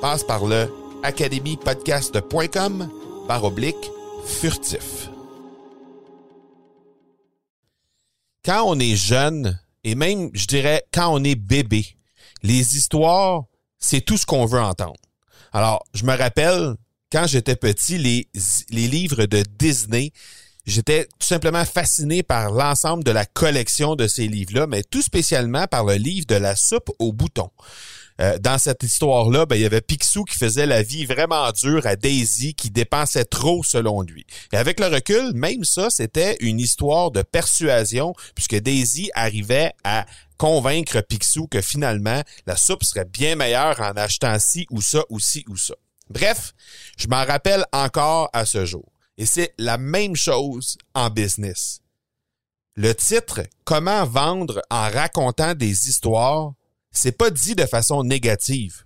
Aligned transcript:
Passe 0.00 0.24
par 0.24 0.46
le 0.46 0.72
academypodcast.com 1.02 2.88
par 3.28 3.44
oblique 3.44 3.90
furtif. 4.24 5.10
Quand 8.44 8.62
on 8.66 8.78
est 8.78 8.96
jeune, 8.96 9.60
et 9.84 9.94
même, 9.94 10.30
je 10.32 10.46
dirais, 10.46 10.84
quand 10.92 11.12
on 11.12 11.22
est 11.22 11.34
bébé, 11.34 11.86
les 12.42 12.76
histoires, 12.76 13.44
c'est 13.78 14.00
tout 14.00 14.16
ce 14.16 14.24
qu'on 14.24 14.46
veut 14.46 14.60
entendre. 14.60 14.96
Alors, 15.52 15.84
je 15.92 16.04
me 16.04 16.16
rappelle, 16.16 16.76
quand 17.12 17.26
j'étais 17.26 17.56
petit, 17.56 17.98
les, 17.98 18.28
les 18.70 18.88
livres 18.88 19.26
de 19.26 19.42
Disney, 19.58 20.12
j'étais 20.64 21.04
tout 21.18 21.26
simplement 21.26 21.64
fasciné 21.66 22.22
par 22.22 22.50
l'ensemble 22.52 23.04
de 23.04 23.10
la 23.10 23.26
collection 23.26 23.96
de 23.96 24.06
ces 24.06 24.28
livres-là, 24.28 24.66
mais 24.66 24.82
tout 24.82 25.02
spécialement 25.02 25.66
par 25.66 25.84
le 25.84 25.94
livre 25.94 26.26
de 26.26 26.36
la 26.36 26.56
soupe 26.56 26.90
au 26.98 27.12
bouton. 27.12 27.50
Euh, 28.20 28.38
dans 28.38 28.58
cette 28.58 28.82
histoire-là, 28.82 29.46
ben, 29.46 29.56
il 29.56 29.62
y 29.62 29.66
avait 29.66 29.80
Picsou 29.80 30.24
qui 30.24 30.36
faisait 30.36 30.66
la 30.66 30.82
vie 30.82 31.06
vraiment 31.06 31.50
dure 31.52 31.86
à 31.86 31.96
Daisy 31.96 32.54
qui 32.54 32.70
dépensait 32.70 33.24
trop 33.24 33.64
selon 33.64 34.02
lui. 34.02 34.26
Et 34.52 34.56
avec 34.56 34.78
le 34.78 34.86
recul, 34.86 35.32
même 35.32 35.64
ça, 35.64 35.88
c'était 35.88 36.36
une 36.40 36.60
histoire 36.60 37.10
de 37.10 37.22
persuasion 37.22 38.14
puisque 38.34 38.56
Daisy 38.56 39.10
arrivait 39.14 39.72
à 39.84 40.04
convaincre 40.36 41.00
Picsou 41.00 41.46
que 41.46 41.62
finalement, 41.62 42.22
la 42.46 42.56
soupe 42.56 42.84
serait 42.84 43.06
bien 43.06 43.36
meilleure 43.36 43.80
en 43.80 43.92
achetant 43.92 44.38
ci 44.38 44.66
ou 44.70 44.82
ça 44.82 45.02
ou 45.08 45.18
ci 45.18 45.44
ou 45.48 45.56
ça. 45.56 45.74
Bref, 46.10 46.52
je 46.98 47.06
m'en 47.08 47.24
rappelle 47.24 47.64
encore 47.72 48.28
à 48.32 48.44
ce 48.44 48.66
jour. 48.66 48.90
Et 49.16 49.26
c'est 49.26 49.54
la 49.58 49.78
même 49.78 50.16
chose 50.16 50.76
en 50.94 51.08
business. 51.08 51.80
Le 52.74 52.94
titre 52.94 53.42
Comment 53.64 54.04
vendre 54.04 54.62
en 54.70 54.90
racontant 54.90 55.54
des 55.54 55.88
histoires 55.88 56.52
c'est 56.92 57.16
pas 57.16 57.30
dit 57.30 57.54
de 57.54 57.66
façon 57.66 58.02
négative. 58.04 58.84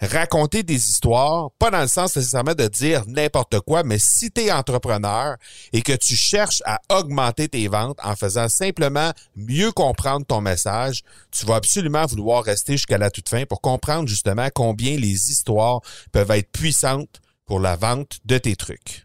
Raconter 0.00 0.62
des 0.62 0.76
histoires, 0.76 1.50
pas 1.58 1.70
dans 1.70 1.80
le 1.80 1.88
sens 1.88 2.14
nécessairement 2.14 2.54
de 2.54 2.68
dire 2.68 3.02
n'importe 3.08 3.58
quoi, 3.60 3.82
mais 3.82 3.98
si 3.98 4.30
tu 4.30 4.42
es 4.42 4.52
entrepreneur 4.52 5.36
et 5.72 5.82
que 5.82 5.92
tu 5.92 6.14
cherches 6.14 6.62
à 6.64 6.80
augmenter 6.88 7.48
tes 7.48 7.66
ventes 7.66 7.98
en 8.04 8.14
faisant 8.14 8.48
simplement 8.48 9.12
mieux 9.34 9.72
comprendre 9.72 10.24
ton 10.24 10.40
message, 10.40 11.02
tu 11.32 11.46
vas 11.46 11.56
absolument 11.56 12.06
vouloir 12.06 12.44
rester 12.44 12.74
jusqu'à 12.74 12.98
la 12.98 13.10
toute 13.10 13.28
fin 13.28 13.44
pour 13.44 13.60
comprendre 13.60 14.08
justement 14.08 14.48
combien 14.54 14.96
les 14.96 15.30
histoires 15.32 15.80
peuvent 16.12 16.30
être 16.30 16.52
puissantes 16.52 17.20
pour 17.44 17.58
la 17.58 17.74
vente 17.74 18.18
de 18.24 18.38
tes 18.38 18.54
trucs. 18.54 19.04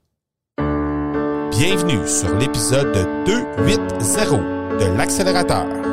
Bienvenue 1.58 2.08
sur 2.08 2.36
l'épisode 2.36 2.94
280 3.26 4.78
de 4.78 4.98
l'accélérateur. 4.98 5.93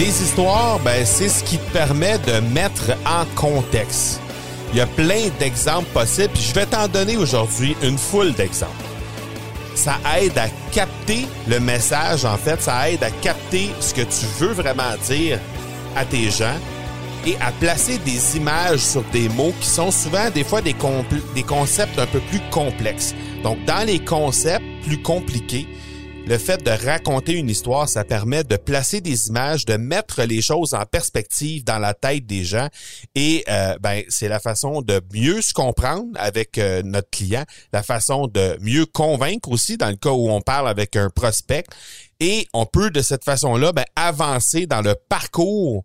Les 0.00 0.22
histoires, 0.22 0.78
ben, 0.78 1.04
c'est 1.04 1.28
ce 1.28 1.44
qui 1.44 1.58
te 1.58 1.72
permet 1.72 2.18
de 2.20 2.40
mettre 2.54 2.92
en 3.04 3.26
contexte. 3.38 4.18
Il 4.72 4.78
y 4.78 4.80
a 4.80 4.86
plein 4.86 5.28
d'exemples 5.38 5.90
possibles, 5.92 6.30
puis 6.32 6.42
je 6.42 6.54
vais 6.54 6.64
t'en 6.64 6.88
donner 6.88 7.18
aujourd'hui 7.18 7.76
une 7.82 7.98
foule 7.98 8.32
d'exemples. 8.32 8.72
Ça 9.74 9.98
aide 10.18 10.38
à 10.38 10.48
capter 10.72 11.26
le 11.46 11.60
message, 11.60 12.24
en 12.24 12.38
fait, 12.38 12.62
ça 12.62 12.90
aide 12.90 13.04
à 13.04 13.10
capter 13.10 13.68
ce 13.80 13.92
que 13.92 14.00
tu 14.00 14.24
veux 14.38 14.54
vraiment 14.54 14.96
dire 15.06 15.38
à 15.94 16.06
tes 16.06 16.30
gens 16.30 16.56
et 17.26 17.36
à 17.38 17.52
placer 17.60 17.98
des 17.98 18.38
images 18.38 18.80
sur 18.80 19.02
des 19.12 19.28
mots 19.28 19.52
qui 19.60 19.68
sont 19.68 19.90
souvent 19.90 20.30
des 20.30 20.44
fois 20.44 20.62
des, 20.62 20.74
des 21.34 21.42
concepts 21.42 21.98
un 21.98 22.06
peu 22.06 22.20
plus 22.20 22.40
complexes. 22.50 23.14
Donc, 23.42 23.62
dans 23.66 23.86
les 23.86 23.98
concepts 23.98 24.64
plus 24.82 25.02
compliqués, 25.02 25.68
le 26.30 26.38
fait 26.38 26.62
de 26.62 26.70
raconter 26.70 27.32
une 27.32 27.50
histoire, 27.50 27.88
ça 27.88 28.04
permet 28.04 28.44
de 28.44 28.56
placer 28.56 29.00
des 29.00 29.26
images, 29.26 29.64
de 29.64 29.76
mettre 29.76 30.22
les 30.22 30.40
choses 30.42 30.74
en 30.74 30.86
perspective 30.86 31.64
dans 31.64 31.80
la 31.80 31.92
tête 31.92 32.24
des 32.24 32.44
gens. 32.44 32.68
Et 33.16 33.42
euh, 33.48 33.76
ben 33.80 34.04
c'est 34.08 34.28
la 34.28 34.38
façon 34.38 34.80
de 34.80 35.00
mieux 35.12 35.42
se 35.42 35.52
comprendre 35.52 36.06
avec 36.14 36.56
euh, 36.58 36.82
notre 36.84 37.10
client, 37.10 37.42
la 37.72 37.82
façon 37.82 38.28
de 38.28 38.56
mieux 38.60 38.86
convaincre 38.86 39.50
aussi 39.50 39.76
dans 39.76 39.88
le 39.88 39.96
cas 39.96 40.12
où 40.12 40.30
on 40.30 40.40
parle 40.40 40.68
avec 40.68 40.94
un 40.94 41.10
prospect. 41.10 41.64
Et 42.20 42.46
on 42.54 42.64
peut 42.64 42.90
de 42.90 43.02
cette 43.02 43.24
façon-là 43.24 43.72
ben, 43.72 43.84
avancer 43.96 44.66
dans 44.66 44.82
le 44.82 44.94
parcours 45.08 45.84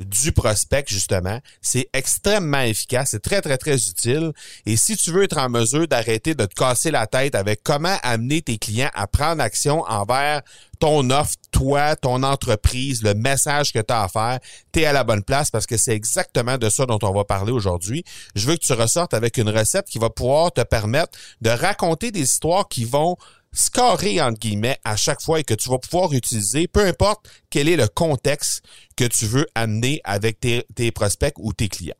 du 0.00 0.32
prospect, 0.32 0.84
justement. 0.88 1.40
C'est 1.62 1.88
extrêmement 1.92 2.60
efficace, 2.60 3.10
c'est 3.10 3.22
très, 3.22 3.40
très, 3.40 3.56
très 3.56 3.76
utile. 3.76 4.32
Et 4.66 4.76
si 4.76 4.96
tu 4.96 5.10
veux 5.10 5.24
être 5.24 5.38
en 5.38 5.48
mesure 5.48 5.88
d'arrêter 5.88 6.34
de 6.34 6.44
te 6.44 6.54
casser 6.54 6.90
la 6.90 7.06
tête 7.06 7.34
avec 7.34 7.62
comment 7.62 7.96
amener 8.02 8.42
tes 8.42 8.58
clients 8.58 8.90
à 8.94 9.06
prendre 9.06 9.42
action 9.42 9.82
envers 9.88 10.42
ton 10.78 11.08
offre, 11.10 11.34
toi, 11.50 11.96
ton 11.96 12.22
entreprise, 12.22 13.02
le 13.02 13.14
message 13.14 13.72
que 13.72 13.78
tu 13.78 13.92
as 13.92 14.02
à 14.02 14.08
faire, 14.08 14.38
tu 14.72 14.80
es 14.80 14.84
à 14.84 14.92
la 14.92 15.04
bonne 15.04 15.22
place 15.22 15.50
parce 15.50 15.66
que 15.66 15.78
c'est 15.78 15.94
exactement 15.94 16.58
de 16.58 16.68
ça 16.68 16.84
dont 16.84 16.98
on 17.02 17.12
va 17.12 17.24
parler 17.24 17.52
aujourd'hui. 17.52 18.04
Je 18.34 18.46
veux 18.46 18.56
que 18.56 18.64
tu 18.64 18.74
ressortes 18.74 19.14
avec 19.14 19.38
une 19.38 19.48
recette 19.48 19.86
qui 19.86 19.98
va 19.98 20.10
pouvoir 20.10 20.52
te 20.52 20.60
permettre 20.62 21.18
de 21.40 21.48
raconter 21.48 22.10
des 22.10 22.20
histoires 22.20 22.68
qui 22.68 22.84
vont 22.84 23.16
scorer, 23.52 24.20
entre 24.20 24.38
guillemets, 24.38 24.78
à 24.84 24.96
chaque 24.96 25.22
fois 25.22 25.40
et 25.40 25.44
que 25.44 25.54
tu 25.54 25.68
vas 25.68 25.78
pouvoir 25.78 26.12
utiliser, 26.12 26.68
peu 26.68 26.84
importe 26.86 27.28
quel 27.50 27.68
est 27.68 27.76
le 27.76 27.88
contexte 27.88 28.62
que 28.96 29.04
tu 29.04 29.26
veux 29.26 29.46
amener 29.54 30.00
avec 30.04 30.40
tes, 30.40 30.90
prospects 30.92 31.34
ou 31.38 31.52
tes 31.52 31.68
clients. 31.68 31.94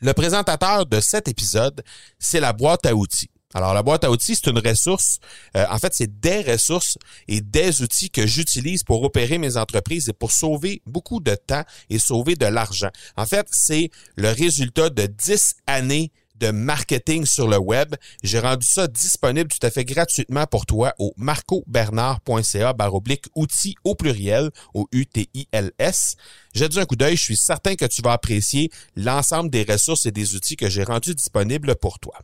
Le 0.00 0.12
présentateur 0.12 0.86
de 0.86 1.00
cet 1.00 1.28
épisode, 1.28 1.82
c'est 2.18 2.40
la 2.40 2.52
boîte 2.52 2.86
à 2.86 2.94
outils. 2.94 3.30
Alors, 3.54 3.72
la 3.72 3.82
boîte 3.82 4.04
à 4.04 4.10
outils, 4.10 4.36
c'est 4.36 4.50
une 4.50 4.58
ressource. 4.58 5.18
Euh, 5.56 5.64
en 5.70 5.78
fait, 5.78 5.94
c'est 5.94 6.20
des 6.20 6.42
ressources 6.42 6.98
et 7.28 7.40
des 7.40 7.80
outils 7.80 8.10
que 8.10 8.26
j'utilise 8.26 8.84
pour 8.84 9.02
opérer 9.02 9.38
mes 9.38 9.56
entreprises 9.56 10.10
et 10.10 10.12
pour 10.12 10.32
sauver 10.32 10.82
beaucoup 10.86 11.20
de 11.20 11.34
temps 11.34 11.64
et 11.88 11.98
sauver 11.98 12.36
de 12.36 12.46
l'argent. 12.46 12.90
En 13.16 13.24
fait, 13.24 13.46
c'est 13.50 13.90
le 14.16 14.30
résultat 14.30 14.90
de 14.90 15.06
10 15.06 15.56
années 15.66 16.12
de 16.38 16.50
marketing 16.50 17.26
sur 17.26 17.48
le 17.48 17.58
web. 17.58 17.94
J'ai 18.22 18.38
rendu 18.38 18.66
ça 18.66 18.86
disponible 18.86 19.48
tout 19.48 19.64
à 19.66 19.70
fait 19.70 19.84
gratuitement 19.84 20.46
pour 20.46 20.66
toi 20.66 20.94
au 20.98 21.12
marcobernard.ca 21.16 22.72
baroblique 22.72 23.26
outils 23.34 23.76
au 23.84 23.94
pluriel, 23.94 24.50
au 24.74 24.86
U-T-I-L-S. 24.92 26.16
Un 26.60 26.84
coup 26.84 26.96
d'œil, 26.96 27.16
je 27.16 27.22
suis 27.22 27.36
certain 27.36 27.76
que 27.76 27.84
tu 27.84 28.02
vas 28.02 28.12
apprécier 28.12 28.70
l'ensemble 28.96 29.50
des 29.50 29.62
ressources 29.62 30.06
et 30.06 30.10
des 30.10 30.34
outils 30.34 30.56
que 30.56 30.68
j'ai 30.68 30.84
rendus 30.84 31.14
disponibles 31.14 31.76
pour 31.76 31.98
toi. 31.98 32.18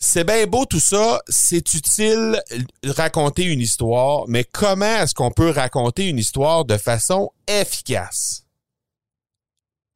C'est 0.00 0.22
bien 0.22 0.46
beau 0.46 0.64
tout 0.64 0.78
ça, 0.78 1.20
c'est 1.28 1.74
utile 1.74 2.40
raconter 2.84 3.42
une 3.42 3.60
histoire, 3.60 4.26
mais 4.28 4.44
comment 4.44 5.02
est-ce 5.02 5.12
qu'on 5.12 5.32
peut 5.32 5.50
raconter 5.50 6.06
une 6.06 6.18
histoire 6.18 6.64
de 6.64 6.76
façon 6.76 7.32
efficace? 7.48 8.44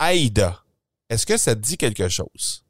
AIDA, 0.00 0.60
est-ce 1.12 1.26
que 1.26 1.36
ça 1.36 1.54
te 1.54 1.60
dit 1.60 1.76
quelque 1.76 2.08
chose? 2.08 2.64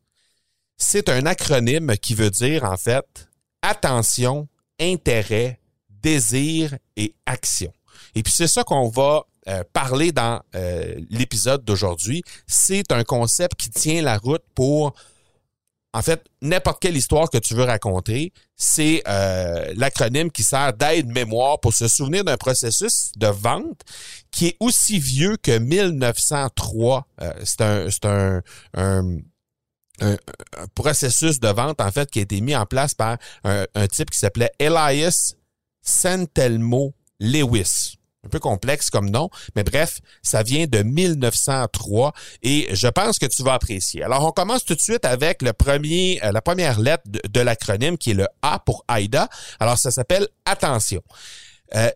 C'est 0.76 1.08
un 1.08 1.26
acronyme 1.26 1.96
qui 1.96 2.14
veut 2.14 2.30
dire 2.30 2.64
en 2.64 2.76
fait 2.76 3.28
attention, 3.62 4.48
intérêt, 4.80 5.60
désir 5.88 6.76
et 6.96 7.14
action. 7.24 7.72
Et 8.16 8.24
puis 8.24 8.32
c'est 8.32 8.48
ça 8.48 8.64
qu'on 8.64 8.88
va 8.88 9.26
euh, 9.46 9.62
parler 9.72 10.10
dans 10.10 10.42
euh, 10.56 10.96
l'épisode 11.08 11.64
d'aujourd'hui. 11.64 12.24
C'est 12.48 12.90
un 12.90 13.04
concept 13.04 13.54
qui 13.54 13.70
tient 13.70 14.02
la 14.02 14.18
route 14.18 14.42
pour 14.56 14.92
en 15.94 16.02
fait, 16.02 16.24
n'importe 16.40 16.80
quelle 16.80 16.96
histoire 16.96 17.28
que 17.28 17.38
tu 17.38 17.54
veux 17.54 17.64
raconter, 17.64 18.32
c'est 18.56 19.02
euh, 19.06 19.72
l'acronyme 19.76 20.30
qui 20.30 20.42
sert 20.42 20.72
d'aide-mémoire 20.72 21.60
pour 21.60 21.74
se 21.74 21.86
souvenir 21.86 22.24
d'un 22.24 22.38
processus 22.38 23.12
de 23.16 23.26
vente 23.26 23.82
qui 24.30 24.48
est 24.48 24.56
aussi 24.60 24.98
vieux 24.98 25.36
que 25.36 25.58
1903. 25.58 27.06
Euh, 27.20 27.32
c'est 27.44 27.60
un, 28.06 28.40
processus 30.74 31.38
de 31.38 31.48
vente, 31.48 31.80
en 31.80 31.92
fait, 31.92 32.10
qui 32.10 32.18
a 32.20 32.22
été 32.22 32.40
mis 32.40 32.56
en 32.56 32.66
place 32.66 32.94
par 32.94 33.18
un, 33.44 33.66
un 33.74 33.86
type 33.86 34.10
qui 34.10 34.18
s'appelait 34.18 34.50
Elias 34.58 35.34
Santelmo 35.82 36.94
Lewis 37.20 37.98
un 38.24 38.28
peu 38.28 38.38
complexe 38.38 38.88
comme 38.90 39.10
nom, 39.10 39.30
mais 39.56 39.64
bref, 39.64 40.00
ça 40.22 40.42
vient 40.42 40.66
de 40.66 40.82
1903 40.82 42.12
et 42.42 42.68
je 42.72 42.86
pense 42.86 43.18
que 43.18 43.26
tu 43.26 43.42
vas 43.42 43.54
apprécier. 43.54 44.02
Alors, 44.04 44.24
on 44.24 44.30
commence 44.30 44.64
tout 44.64 44.74
de 44.74 44.80
suite 44.80 45.04
avec 45.04 45.42
le 45.42 45.52
premier, 45.52 46.20
euh, 46.24 46.30
la 46.30 46.40
première 46.40 46.78
lettre 46.78 47.04
de, 47.06 47.40
l'acronyme 47.40 47.98
qui 47.98 48.12
est 48.12 48.14
le 48.14 48.28
A 48.42 48.60
pour 48.60 48.84
AIDA. 48.88 49.28
Alors, 49.58 49.76
ça 49.76 49.90
s'appelle 49.90 50.28
attention. 50.44 51.02
Euh, 51.74 51.90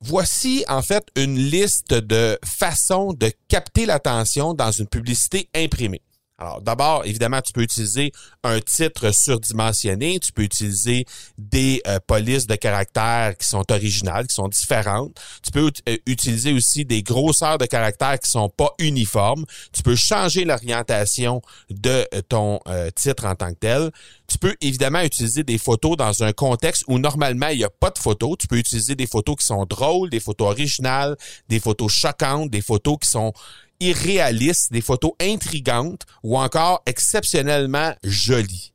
voici 0.00 0.64
en 0.68 0.82
fait 0.82 1.04
une 1.16 1.36
liste 1.36 1.92
de 1.92 2.38
façons 2.44 3.12
de 3.12 3.32
capter 3.48 3.86
l'attention 3.86 4.54
dans 4.54 4.70
une 4.70 4.86
publicité 4.86 5.48
imprimée. 5.56 6.02
Alors, 6.36 6.60
d'abord, 6.60 7.04
évidemment, 7.04 7.40
tu 7.40 7.52
peux 7.52 7.62
utiliser 7.62 8.10
un 8.42 8.60
titre 8.60 9.14
surdimensionné, 9.14 10.18
tu 10.18 10.32
peux 10.32 10.42
utiliser 10.42 11.06
des 11.38 11.80
euh, 11.86 12.00
polices 12.04 12.48
de 12.48 12.56
caractères 12.56 13.36
qui 13.38 13.46
sont 13.46 13.64
originales, 13.70 14.26
qui 14.26 14.34
sont 14.34 14.48
différentes. 14.48 15.16
Tu 15.44 15.52
peux 15.52 15.70
euh, 15.88 15.96
utiliser 16.06 16.52
aussi 16.52 16.84
des 16.84 17.04
grosseurs 17.04 17.58
de 17.58 17.66
caractères 17.66 18.18
qui 18.18 18.28
sont 18.28 18.48
pas 18.48 18.72
uniformes. 18.80 19.44
Tu 19.72 19.84
peux 19.84 19.94
changer 19.94 20.44
l'orientation 20.44 21.40
de 21.70 22.04
euh, 22.12 22.20
ton 22.28 22.58
titre 22.96 23.26
en 23.26 23.36
tant 23.36 23.50
que 23.50 23.58
tel. 23.60 23.90
Tu 24.26 24.38
peux 24.38 24.56
évidemment 24.60 25.02
utiliser 25.02 25.44
des 25.44 25.58
photos 25.58 25.96
dans 25.96 26.24
un 26.24 26.32
contexte 26.32 26.82
où 26.88 26.98
normalement 26.98 27.48
il 27.48 27.58
n'y 27.58 27.64
a 27.64 27.70
pas 27.70 27.90
de 27.90 27.98
photos. 27.98 28.36
Tu 28.38 28.48
peux 28.48 28.56
utiliser 28.56 28.96
des 28.96 29.06
photos 29.06 29.36
qui 29.36 29.46
sont 29.46 29.64
drôles, 29.66 30.10
des 30.10 30.18
photos 30.18 30.48
originales, 30.48 31.16
des 31.48 31.60
photos 31.60 31.92
choquantes, 31.92 32.50
des 32.50 32.62
photos 32.62 32.96
qui 33.00 33.08
sont 33.08 33.32
irréalistes, 33.80 34.72
des 34.72 34.80
photos 34.80 35.12
intrigantes 35.20 36.02
ou 36.22 36.38
encore 36.38 36.82
exceptionnellement 36.86 37.94
jolies. 38.02 38.72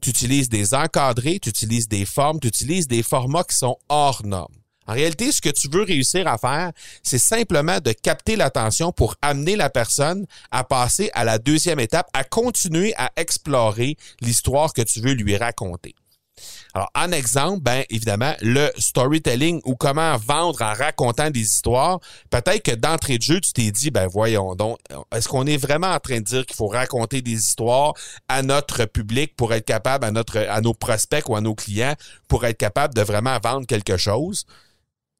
Tu 0.00 0.10
utilises 0.10 0.48
des 0.48 0.74
encadrés, 0.74 1.38
tu 1.40 1.48
utilises 1.48 1.88
des 1.88 2.04
formes, 2.04 2.38
tu 2.40 2.48
utilises 2.48 2.86
des 2.86 3.02
formats 3.02 3.44
qui 3.44 3.56
sont 3.56 3.76
hors 3.88 4.24
normes. 4.24 4.54
En 4.86 4.92
réalité, 4.92 5.32
ce 5.32 5.40
que 5.40 5.48
tu 5.48 5.68
veux 5.68 5.82
réussir 5.82 6.28
à 6.28 6.38
faire, 6.38 6.70
c'est 7.02 7.18
simplement 7.18 7.80
de 7.80 7.92
capter 7.92 8.36
l'attention 8.36 8.92
pour 8.92 9.16
amener 9.20 9.56
la 9.56 9.68
personne 9.68 10.26
à 10.52 10.62
passer 10.62 11.10
à 11.12 11.24
la 11.24 11.38
deuxième 11.38 11.80
étape, 11.80 12.08
à 12.12 12.22
continuer 12.22 12.94
à 12.96 13.10
explorer 13.16 13.96
l'histoire 14.20 14.72
que 14.72 14.82
tu 14.82 15.00
veux 15.00 15.14
lui 15.14 15.36
raconter. 15.36 15.94
Alors, 16.74 16.90
en 16.94 17.10
exemple, 17.12 17.62
ben 17.62 17.84
évidemment, 17.88 18.34
le 18.42 18.70
storytelling 18.76 19.62
ou 19.64 19.76
comment 19.76 20.16
vendre 20.18 20.60
en 20.62 20.74
racontant 20.74 21.30
des 21.30 21.40
histoires. 21.40 22.00
Peut-être 22.30 22.62
que 22.62 22.72
d'entrée 22.72 23.18
de 23.18 23.22
jeu, 23.22 23.40
tu 23.40 23.52
t'es 23.52 23.70
dit, 23.70 23.90
ben 23.90 24.06
voyons 24.06 24.54
donc, 24.54 24.78
est-ce 25.12 25.28
qu'on 25.28 25.46
est 25.46 25.56
vraiment 25.56 25.88
en 25.88 26.00
train 26.00 26.18
de 26.18 26.24
dire 26.24 26.44
qu'il 26.44 26.56
faut 26.56 26.68
raconter 26.68 27.22
des 27.22 27.32
histoires 27.32 27.94
à 28.28 28.42
notre 28.42 28.84
public 28.84 29.34
pour 29.36 29.54
être 29.54 29.64
capable, 29.64 30.04
à 30.04 30.10
notre, 30.10 30.38
à 30.38 30.60
nos 30.60 30.74
prospects 30.74 31.28
ou 31.28 31.36
à 31.36 31.40
nos 31.40 31.54
clients, 31.54 31.94
pour 32.28 32.44
être 32.44 32.58
capable 32.58 32.94
de 32.94 33.02
vraiment 33.02 33.38
vendre 33.42 33.66
quelque 33.66 33.96
chose? 33.96 34.44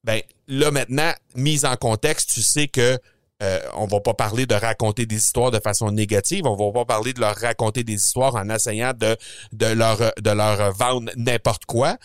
Ben 0.04 0.20
là 0.46 0.70
maintenant, 0.70 1.12
mise 1.34 1.64
en 1.64 1.76
contexte, 1.76 2.30
tu 2.32 2.42
sais 2.42 2.68
que 2.68 2.98
euh, 3.42 3.60
on 3.74 3.86
va 3.86 4.00
pas 4.00 4.14
parler 4.14 4.46
de 4.46 4.54
raconter 4.54 5.04
des 5.04 5.16
histoires 5.16 5.50
de 5.50 5.60
façon 5.60 5.90
négative. 5.90 6.46
On 6.46 6.56
va 6.56 6.72
pas 6.72 6.84
parler 6.84 7.12
de 7.12 7.20
leur 7.20 7.36
raconter 7.36 7.84
des 7.84 7.94
histoires 7.94 8.34
en 8.34 8.48
essayant 8.48 8.92
de, 8.96 9.16
de, 9.52 9.66
leur, 9.66 9.98
de 9.98 10.30
leur 10.30 10.72
vendre 10.72 11.10
n'importe 11.16 11.66
quoi. 11.66 11.96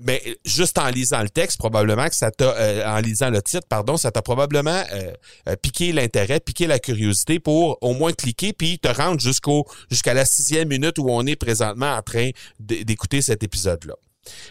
Mais 0.00 0.22
juste 0.44 0.78
en 0.78 0.88
lisant 0.90 1.22
le 1.22 1.28
texte, 1.28 1.58
probablement 1.58 2.06
que 2.06 2.14
ça 2.14 2.30
t'a, 2.30 2.56
euh, 2.56 2.86
en 2.86 3.00
lisant 3.00 3.30
le 3.30 3.42
titre, 3.42 3.66
pardon, 3.68 3.96
ça 3.96 4.12
t'a 4.12 4.22
probablement 4.22 4.84
euh, 4.92 5.56
piqué 5.60 5.92
l'intérêt, 5.92 6.38
piqué 6.38 6.68
la 6.68 6.78
curiosité 6.78 7.40
pour 7.40 7.78
au 7.80 7.94
moins 7.94 8.12
cliquer 8.12 8.52
puis 8.52 8.78
te 8.78 8.86
rendre 8.86 9.18
jusqu'au 9.20 9.66
jusqu'à 9.90 10.14
la 10.14 10.24
sixième 10.24 10.68
minute 10.68 10.98
où 11.00 11.06
on 11.08 11.26
est 11.26 11.34
présentement 11.34 11.96
en 11.96 12.02
train 12.02 12.30
d'écouter 12.60 13.22
cet 13.22 13.42
épisode-là. 13.42 13.94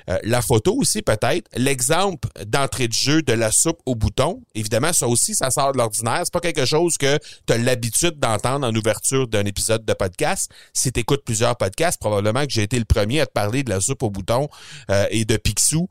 Euh, 0.09 0.17
la 0.23 0.41
photo 0.41 0.75
aussi 0.75 1.01
peut-être. 1.01 1.47
L'exemple 1.55 2.27
d'entrée 2.45 2.87
de 2.87 2.93
jeu 2.93 3.21
de 3.21 3.33
la 3.33 3.51
soupe 3.51 3.79
au 3.85 3.95
bouton, 3.95 4.41
évidemment, 4.55 4.93
ça 4.93 5.07
aussi, 5.07 5.35
ça 5.35 5.51
sort 5.51 5.73
de 5.73 5.77
l'ordinaire. 5.77 6.21
C'est 6.23 6.33
pas 6.33 6.39
quelque 6.39 6.65
chose 6.65 6.97
que 6.97 7.17
tu 7.45 7.53
as 7.53 7.57
l'habitude 7.57 8.19
d'entendre 8.19 8.65
en 8.67 8.75
ouverture 8.75 9.27
d'un 9.27 9.45
épisode 9.45 9.85
de 9.85 9.93
podcast. 9.93 10.51
Si 10.73 10.91
tu 10.91 10.99
écoutes 10.99 11.23
plusieurs 11.25 11.55
podcasts, 11.55 11.99
probablement 11.99 12.45
que 12.45 12.51
j'ai 12.51 12.63
été 12.63 12.79
le 12.79 12.85
premier 12.85 13.21
à 13.21 13.25
te 13.25 13.31
parler 13.31 13.63
de 13.63 13.69
la 13.69 13.81
soupe 13.81 14.03
au 14.03 14.09
bouton 14.09 14.47
euh, 14.89 15.05
et 15.09 15.25
de 15.25 15.37
Picsou 15.37 15.87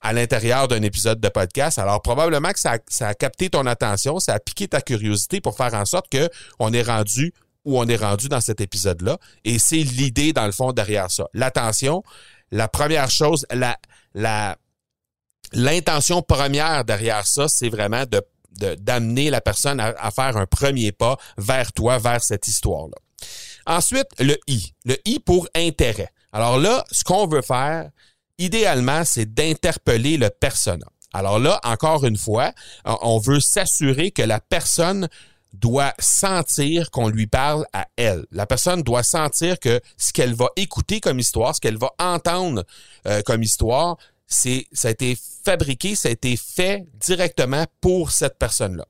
à 0.00 0.12
l'intérieur 0.12 0.68
d'un 0.68 0.82
épisode 0.82 1.20
de 1.20 1.28
podcast. 1.28 1.78
Alors 1.78 2.00
probablement 2.02 2.52
que 2.52 2.58
ça 2.60 2.78
a, 3.00 3.14
capté 3.14 3.50
ton 3.50 3.66
attention, 3.66 4.18
ça 4.18 4.34
a 4.34 4.38
piqué 4.38 4.66
ta 4.68 4.80
curiosité 4.80 5.40
pour 5.40 5.56
faire 5.56 5.74
en 5.74 5.84
sorte 5.84 6.08
que 6.10 6.28
on 6.58 6.72
est 6.72 6.82
rendu 6.82 7.34
où 7.66 7.78
on 7.78 7.86
est 7.86 7.96
rendu 7.96 8.28
dans 8.28 8.40
cet 8.40 8.60
épisode-là. 8.60 9.18
Et 9.44 9.58
c'est 9.58 9.76
l'idée, 9.76 10.32
dans 10.32 10.46
le 10.46 10.52
fond, 10.52 10.72
derrière 10.72 11.10
ça. 11.10 11.26
L'attention, 11.34 12.02
la 12.50 12.68
première 12.68 13.10
chose, 13.10 13.46
la, 13.50 13.76
la, 14.14 14.56
l'intention 15.52 16.22
première 16.22 16.84
derrière 16.84 17.26
ça, 17.26 17.48
c'est 17.48 17.68
vraiment 17.68 18.04
de, 18.06 18.22
d'amener 18.76 19.30
la 19.30 19.40
personne 19.40 19.80
à, 19.80 20.10
faire 20.10 20.36
un 20.36 20.46
premier 20.46 20.92
pas 20.92 21.16
vers 21.38 21.72
toi, 21.72 21.98
vers 21.98 22.22
cette 22.22 22.46
histoire-là. 22.46 22.96
Ensuite, 23.66 24.08
le 24.18 24.36
I. 24.46 24.72
Le 24.84 24.96
I 25.04 25.20
pour 25.20 25.48
intérêt. 25.54 26.10
Alors 26.32 26.58
là, 26.58 26.84
ce 26.90 27.04
qu'on 27.04 27.26
veut 27.26 27.42
faire, 27.42 27.90
idéalement, 28.38 29.04
c'est 29.04 29.26
d'interpeller 29.26 30.16
le 30.16 30.30
persona. 30.30 30.86
Alors 31.12 31.38
là, 31.38 31.60
encore 31.64 32.04
une 32.04 32.16
fois, 32.16 32.52
on 32.84 33.18
veut 33.18 33.40
s'assurer 33.40 34.10
que 34.10 34.22
la 34.22 34.40
personne 34.40 35.08
doit 35.52 35.94
sentir 35.98 36.90
qu'on 36.90 37.08
lui 37.08 37.26
parle 37.26 37.66
à 37.72 37.86
elle. 37.96 38.24
La 38.30 38.46
personne 38.46 38.82
doit 38.82 39.02
sentir 39.02 39.58
que 39.58 39.80
ce 39.96 40.12
qu'elle 40.12 40.34
va 40.34 40.48
écouter 40.56 41.00
comme 41.00 41.18
histoire, 41.18 41.54
ce 41.54 41.60
qu'elle 41.60 41.78
va 41.78 41.90
entendre 41.98 42.64
euh, 43.06 43.22
comme 43.22 43.42
histoire, 43.42 43.96
c'est 44.26 44.66
ça 44.72 44.88
a 44.88 44.90
été 44.92 45.18
fabriqué, 45.44 45.96
ça 45.96 46.08
a 46.08 46.12
été 46.12 46.36
fait 46.36 46.86
directement 47.00 47.66
pour 47.80 48.12
cette 48.12 48.38
personne-là. 48.38 48.84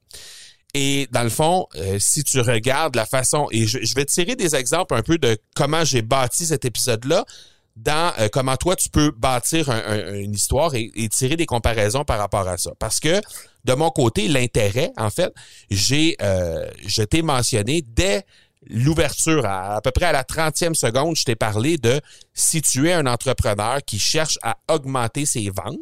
Et 0.74 1.08
dans 1.10 1.22
le 1.22 1.30
fond, 1.30 1.66
euh, 1.76 1.98
si 1.98 2.22
tu 2.22 2.40
regardes 2.40 2.94
la 2.94 3.06
façon, 3.06 3.48
et 3.50 3.66
je, 3.66 3.94
vais 3.94 4.04
tirer 4.04 4.36
des 4.36 4.54
exemples 4.54 4.94
un 4.94 5.02
peu 5.02 5.18
de 5.18 5.36
comment 5.56 5.84
j'ai 5.84 6.02
bâti 6.02 6.46
cet 6.46 6.64
épisode-là, 6.64 7.24
dans 7.76 8.12
euh, 8.18 8.28
comment 8.30 8.56
toi 8.56 8.76
tu 8.76 8.90
peux 8.90 9.10
bâtir 9.10 9.70
une 9.70 10.34
histoire 10.34 10.74
et, 10.74 10.90
tirer 11.08 11.36
des 11.36 11.46
comparaisons 11.46 12.04
par 12.04 12.18
rapport 12.18 12.46
à 12.46 12.56
ça. 12.58 12.72
Parce 12.78 13.00
que 13.00 13.20
de 13.64 13.72
mon 13.74 13.90
côté, 13.90 14.28
l'intérêt, 14.28 14.92
en 14.96 15.10
fait, 15.10 15.32
j'ai 15.70 16.16
euh, 16.22 16.68
je 16.86 17.02
t'ai 17.02 17.22
mentionné 17.22 17.82
dès 17.82 18.24
l'ouverture, 18.68 19.46
à, 19.46 19.80
peu 19.80 19.90
près 19.90 20.06
à 20.06 20.12
la 20.12 20.22
30e 20.22 20.74
seconde, 20.74 21.16
je 21.16 21.24
t'ai 21.24 21.36
parlé 21.36 21.78
de 21.78 22.00
si 22.34 22.60
tu 22.60 22.88
es 22.88 22.92
un 22.92 23.06
entrepreneur 23.06 23.78
qui 23.84 23.98
cherche 23.98 24.38
à 24.42 24.58
augmenter 24.68 25.24
ses 25.24 25.48
ventes, 25.50 25.78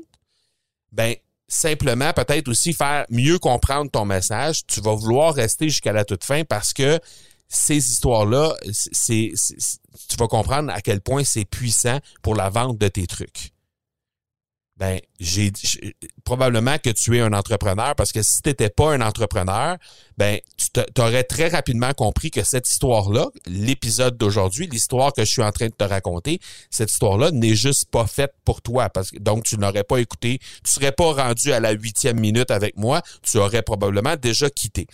ben 0.93 1.15
simplement 1.49 2.13
peut-être 2.13 2.49
aussi 2.49 2.73
faire 2.73 3.07
mieux 3.11 3.39
comprendre 3.39 3.91
ton 3.91 4.05
message, 4.05 4.67
tu 4.67 4.81
vas 4.81 4.95
vouloir 4.95 5.35
rester 5.35 5.69
jusqu'à 5.69 5.93
la 5.93 6.05
toute 6.05 6.25
fin 6.25 6.45
parce 6.45 6.73
que 6.73 7.01
ces 7.49 7.77
histoires-là, 7.77 8.55
c'est, 8.71 9.33
tu 10.09 10.17
vas 10.19 10.29
comprendre 10.29 10.71
à 10.71 10.83
quel 10.83 11.01
point 11.01 11.25
c'est 11.25 11.47
puissant 11.47 11.99
pour 12.23 12.35
la 12.35 12.51
vente 12.51 12.77
de 12.77 12.89
tes 12.89 13.07
trucs. 13.07 13.53
Ben, 14.79 15.01
j'ai 15.19 15.51
probablement 16.25 16.79
que 16.79 16.91
tu 16.91 17.17
es 17.17 17.21
un 17.21 17.33
entrepreneur 17.33 17.97
parce 17.97 18.13
que 18.13 18.23
si 18.23 18.43
tu 18.43 18.49
n'étais 18.49 18.71
pas 18.71 18.93
un 18.93 19.01
entrepreneur, 19.01 19.77
ben 20.19 20.41
tu 20.75 21.01
aurais 21.01 21.23
très 21.23 21.49
rapidement 21.49 21.93
compris 21.95 22.33
que 22.33 22.43
cette 22.43 22.69
histoire-là, 22.69 23.29
l'épisode 23.47 24.17
d'aujourd'hui, 24.17 24.67
l'histoire 24.67 25.13
que 25.13 25.25
je 25.25 25.31
suis 25.31 25.43
en 25.43 25.53
train 25.53 25.67
de 25.67 25.75
te 25.75 25.85
raconter, 25.85 26.41
cette 26.71 26.91
histoire-là 26.91 27.31
n'est 27.31 27.55
juste 27.55 27.87
pas 27.91 28.07
faite 28.07 28.35
pour 28.45 28.61
toi. 28.61 28.89
Parce 28.91 29.13
que, 29.13 29.19
donc, 29.19 29.45
tu 29.45 29.57
n'aurais 29.59 29.85
pas 29.85 29.99
écouté, 29.99 30.41
tu 30.65 30.73
serais 30.73 30.91
pas 30.91 31.13
rendu 31.13 31.53
à 31.53 31.61
la 31.61 31.71
huitième 31.71 32.19
minute 32.19 32.51
avec 32.51 32.77
moi, 32.77 33.01
tu 33.23 33.39
aurais 33.39 33.63
probablement 33.63 34.17
déjà 34.17 34.51
quitté. 34.51 34.89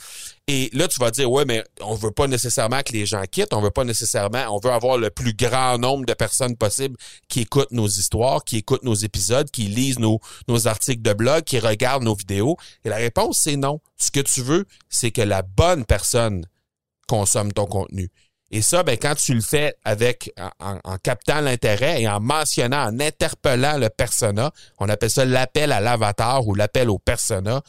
Et 0.47 0.69
là, 0.75 0.89
tu 0.89 1.01
vas 1.01 1.11
dire, 1.11 1.31
ouais, 1.31 1.47
mais 1.47 1.65
on 1.81 1.95
veut 1.95 2.11
pas 2.11 2.27
nécessairement 2.27 2.83
que 2.83 2.93
les 2.93 3.07
gens 3.07 3.23
quittent, 3.31 3.55
on 3.55 3.63
veut 3.63 3.71
pas 3.71 3.85
nécessairement, 3.85 4.55
on 4.55 4.59
veut 4.59 4.73
avoir 4.73 4.99
le 4.99 5.09
plus 5.09 5.33
grand 5.33 5.79
nombre 5.79 6.05
de 6.05 6.13
personnes 6.13 6.55
possible 6.57 6.97
qui 7.29 7.41
écoutent 7.41 7.73
nos 7.73 7.89
histoires, 7.89 8.45
qui 8.45 8.59
écoutent 8.59 8.85
nos 8.85 8.95
épisodes, 8.95 9.51
qui 9.51 9.63
lisent 9.63 9.99
nos, 9.99 10.21
nos 10.49 10.69
articles 10.69 11.01
de 11.01 11.15
blog, 11.15 11.45
qui 11.45 11.59
regardent 11.59 12.05
nos 12.05 12.15
vidéos. 12.15 12.59
Et 12.85 12.91
la 12.91 12.97
réponse, 12.97 13.39
c'est 13.39 13.57
non. 13.57 13.81
Ce 14.05 14.11
que 14.11 14.21
tu 14.21 14.43
veux, 14.43 14.67
c'est 14.91 15.13
que 15.13 15.23
la 15.23 15.41
bonne 15.41 15.87
personne 15.87 16.45
consomme 17.09 17.55
ton 17.55 17.65
contenu. 17.65 18.11
Et 18.51 18.61
ça, 18.61 18.83
ben, 18.83 18.99
quand 19.01 19.15
tu 19.15 19.33
le 19.33 19.41
fais 19.41 19.75
avec, 19.83 20.31
en, 20.61 20.99
captant 20.99 21.41
l'intérêt 21.41 22.03
et 22.03 22.09
en 22.09 22.21
mentionnant, 22.21 22.85
en 22.85 23.01
interpellant 23.01 23.79
le 23.79 23.89
persona, 23.89 24.53
on 24.79 24.91
appelle 24.91 25.11
ça 25.11 25.25
l'appel 25.25 25.73
à 25.73 25.81
l'avatar 25.81 26.47
ou 26.47 26.55
l'appel 26.55 26.91
au 26.91 26.99
persona, 26.99 27.63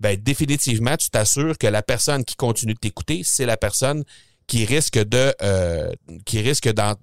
ben, 0.00 0.16
définitivement, 0.16 0.96
tu 0.96 1.10
t'assures 1.10 1.58
que 1.58 1.66
la 1.66 1.82
personne 1.82 2.24
qui 2.24 2.34
continue 2.34 2.72
de 2.72 2.78
t'écouter, 2.78 3.20
c'est 3.22 3.44
la 3.44 3.58
personne 3.58 4.04
qui 4.46 4.64
risque 4.64 4.98
de 4.98 5.34
euh, 5.42 5.92
qui 6.24 6.40
risque 6.40 6.72
d'en 6.72 6.96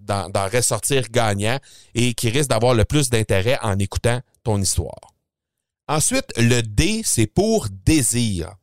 ressortir 0.51 1.03
gagnant 1.11 1.59
et 1.93 2.15
qui 2.15 2.29
risque 2.29 2.49
d'avoir 2.49 2.73
le 2.73 2.85
plus 2.85 3.11
d'intérêt 3.11 3.59
en 3.61 3.77
écoutant 3.77 4.21
ton 4.43 4.59
histoire. 4.59 5.13
Ensuite, 5.87 6.31
le 6.37 6.61
D, 6.61 7.01
c'est 7.05 7.27
pour 7.27 7.67
désir. 7.69 8.55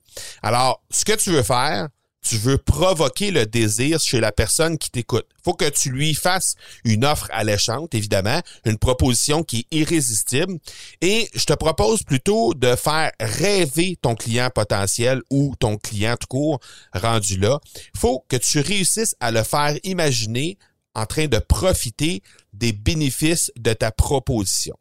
Alors, 0.43 0.83
ce 0.91 1.05
que 1.05 1.13
tu 1.13 1.31
veux 1.31 1.43
faire, 1.43 1.89
tu 2.29 2.37
veux 2.37 2.59
provoquer 2.59 3.31
le 3.31 3.47
désir 3.47 4.01
chez 4.01 4.21
la 4.21 4.33
personne 4.33 4.77
qui 4.77 4.91
t'écoute. 4.91 5.27
faut 5.43 5.55
que 5.55 5.69
tu 5.69 5.91
lui 5.91 6.15
fasses 6.15 6.57
une 6.85 7.05
offre 7.05 7.29
alléchante, 7.33 7.95
évidemment, 7.95 8.43
une 8.67 8.77
proposition 8.77 9.43
qui 9.43 9.61
est 9.61 9.77
irrésistible. 9.77 10.59
Et 11.01 11.31
je 11.35 11.45
te 11.45 11.55
propose 11.55 12.03
plutôt 12.03 12.53
de 12.55 12.77
faire 12.77 13.13
rêver 13.21 13.97
ton 14.03 14.15
client 14.15 14.51
potentiel 14.55 15.23
ou 15.31 15.55
ton 15.59 15.79
client 15.79 16.17
tout 16.17 16.27
court 16.27 16.61
rendu 16.93 17.39
là. 17.39 17.61
faut 17.97 18.25
que 18.29 18.37
tu 18.37 18.61
réussisses 18.61 19.15
à 19.21 19.31
le 19.31 19.43
faire 19.43 19.77
imaginer 19.85 20.59
en 20.95 21.07
train 21.07 21.29
de 21.29 21.39
profiter 21.39 22.23
des 22.53 22.73
bénéfices 22.73 23.53
de 23.57 23.73
ta 23.73 23.91
proposition. 23.91 24.77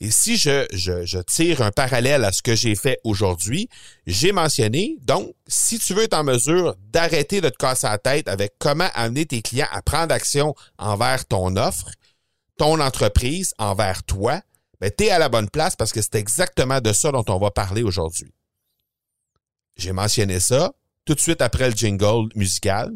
Et 0.00 0.10
si 0.10 0.36
je, 0.36 1.22
tire 1.22 1.62
un 1.62 1.70
parallèle 1.70 2.24
à 2.24 2.32
ce 2.32 2.42
que 2.42 2.54
j'ai 2.54 2.74
fait 2.74 2.98
aujourd'hui, 3.04 3.68
j'ai 4.06 4.32
mentionné, 4.32 4.96
donc, 5.02 5.32
si 5.46 5.78
tu 5.78 5.94
veux 5.94 6.04
être 6.04 6.14
en 6.14 6.24
mesure 6.24 6.76
d'arrêter 6.92 7.40
de 7.40 7.48
te 7.48 7.56
casser 7.56 7.86
la 7.86 7.98
tête 7.98 8.28
avec 8.28 8.54
comment 8.58 8.88
amener 8.94 9.26
tes 9.26 9.42
clients 9.42 9.68
à 9.70 9.82
prendre 9.82 10.14
action 10.14 10.54
envers 10.78 11.26
ton 11.26 11.56
offre, 11.56 11.90
ton 12.56 12.80
entreprise, 12.80 13.54
envers 13.58 14.02
toi, 14.02 14.40
ben, 14.80 14.90
tu 14.96 15.04
es 15.04 15.10
à 15.10 15.18
la 15.18 15.28
bonne 15.28 15.48
place 15.48 15.76
parce 15.76 15.92
que 15.92 16.02
c'est 16.02 16.16
exactement 16.16 16.80
de 16.80 16.92
ça 16.92 17.10
dont 17.12 17.24
on 17.28 17.38
va 17.38 17.50
parler 17.50 17.82
aujourd'hui. 17.82 18.32
J'ai 19.76 19.92
mentionné 19.92 20.40
ça 20.40 20.72
tout 21.04 21.14
de 21.14 21.20
suite 21.20 21.42
après 21.42 21.70
le 21.70 21.76
jingle 21.76 22.28
musical. 22.34 22.92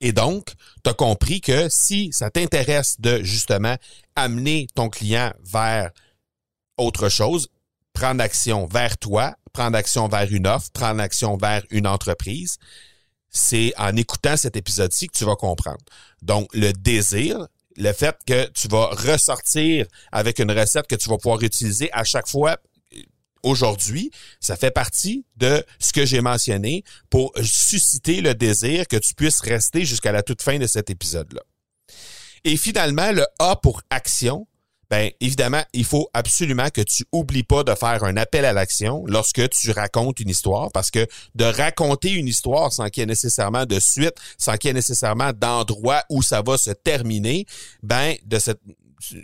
Et 0.00 0.12
donc, 0.12 0.52
tu 0.82 0.90
as 0.90 0.94
compris 0.94 1.40
que 1.40 1.68
si 1.70 2.10
ça 2.12 2.30
t'intéresse 2.30 3.00
de 3.00 3.22
justement 3.22 3.76
amener 4.16 4.66
ton 4.74 4.88
client 4.88 5.32
vers 5.42 5.90
autre 6.76 7.08
chose, 7.08 7.48
prendre 7.92 8.22
action 8.22 8.66
vers 8.66 8.98
toi, 8.98 9.34
prendre 9.52 9.76
action 9.76 10.08
vers 10.08 10.30
une 10.30 10.46
offre, 10.46 10.70
prendre 10.72 11.00
action 11.00 11.36
vers 11.36 11.62
une 11.70 11.86
entreprise, 11.86 12.58
c'est 13.30 13.72
en 13.78 13.96
écoutant 13.96 14.36
cet 14.36 14.56
épisode-ci 14.56 15.08
que 15.08 15.16
tu 15.16 15.24
vas 15.24 15.36
comprendre. 15.36 15.84
Donc, 16.22 16.48
le 16.54 16.72
désir, 16.72 17.46
le 17.76 17.92
fait 17.92 18.16
que 18.26 18.46
tu 18.50 18.68
vas 18.68 18.86
ressortir 18.86 19.86
avec 20.12 20.38
une 20.38 20.52
recette 20.52 20.86
que 20.86 20.94
tu 20.96 21.08
vas 21.08 21.18
pouvoir 21.18 21.42
utiliser 21.42 21.90
à 21.92 22.04
chaque 22.04 22.28
fois 22.28 22.56
aujourd'hui, 23.44 24.10
ça 24.40 24.56
fait 24.56 24.70
partie 24.70 25.24
de 25.36 25.64
ce 25.78 25.92
que 25.92 26.04
j'ai 26.04 26.20
mentionné 26.20 26.82
pour 27.10 27.32
susciter 27.42 28.20
le 28.20 28.34
désir 28.34 28.88
que 28.88 28.96
tu 28.96 29.14
puisses 29.14 29.40
rester 29.40 29.84
jusqu'à 29.84 30.12
la 30.12 30.22
toute 30.22 30.42
fin 30.42 30.58
de 30.58 30.66
cet 30.66 30.90
épisode-là. 30.90 31.42
Et 32.44 32.56
finalement, 32.56 33.12
le 33.12 33.24
A 33.38 33.56
pour 33.56 33.82
action, 33.90 34.46
ben 34.90 35.10
évidemment, 35.20 35.62
il 35.72 35.84
faut 35.84 36.08
absolument 36.12 36.68
que 36.68 36.82
tu 36.82 37.04
oublies 37.10 37.42
pas 37.42 37.64
de 37.64 37.74
faire 37.74 38.04
un 38.04 38.16
appel 38.16 38.44
à 38.44 38.52
l'action 38.52 39.04
lorsque 39.06 39.48
tu 39.48 39.70
racontes 39.70 40.20
une 40.20 40.28
histoire, 40.28 40.70
parce 40.72 40.90
que 40.90 41.06
de 41.34 41.44
raconter 41.44 42.10
une 42.10 42.28
histoire 42.28 42.72
sans 42.72 42.88
qu'il 42.90 43.00
y 43.00 43.04
ait 43.04 43.06
nécessairement 43.06 43.64
de 43.64 43.80
suite, 43.80 44.14
sans 44.38 44.56
qu'il 44.56 44.68
y 44.68 44.70
ait 44.70 44.74
nécessairement 44.74 45.32
d'endroit 45.32 46.02
où 46.10 46.22
ça 46.22 46.42
va 46.42 46.58
se 46.58 46.70
terminer, 46.70 47.46
ben 47.82 48.14
de 48.26 48.38
cette 48.38 48.60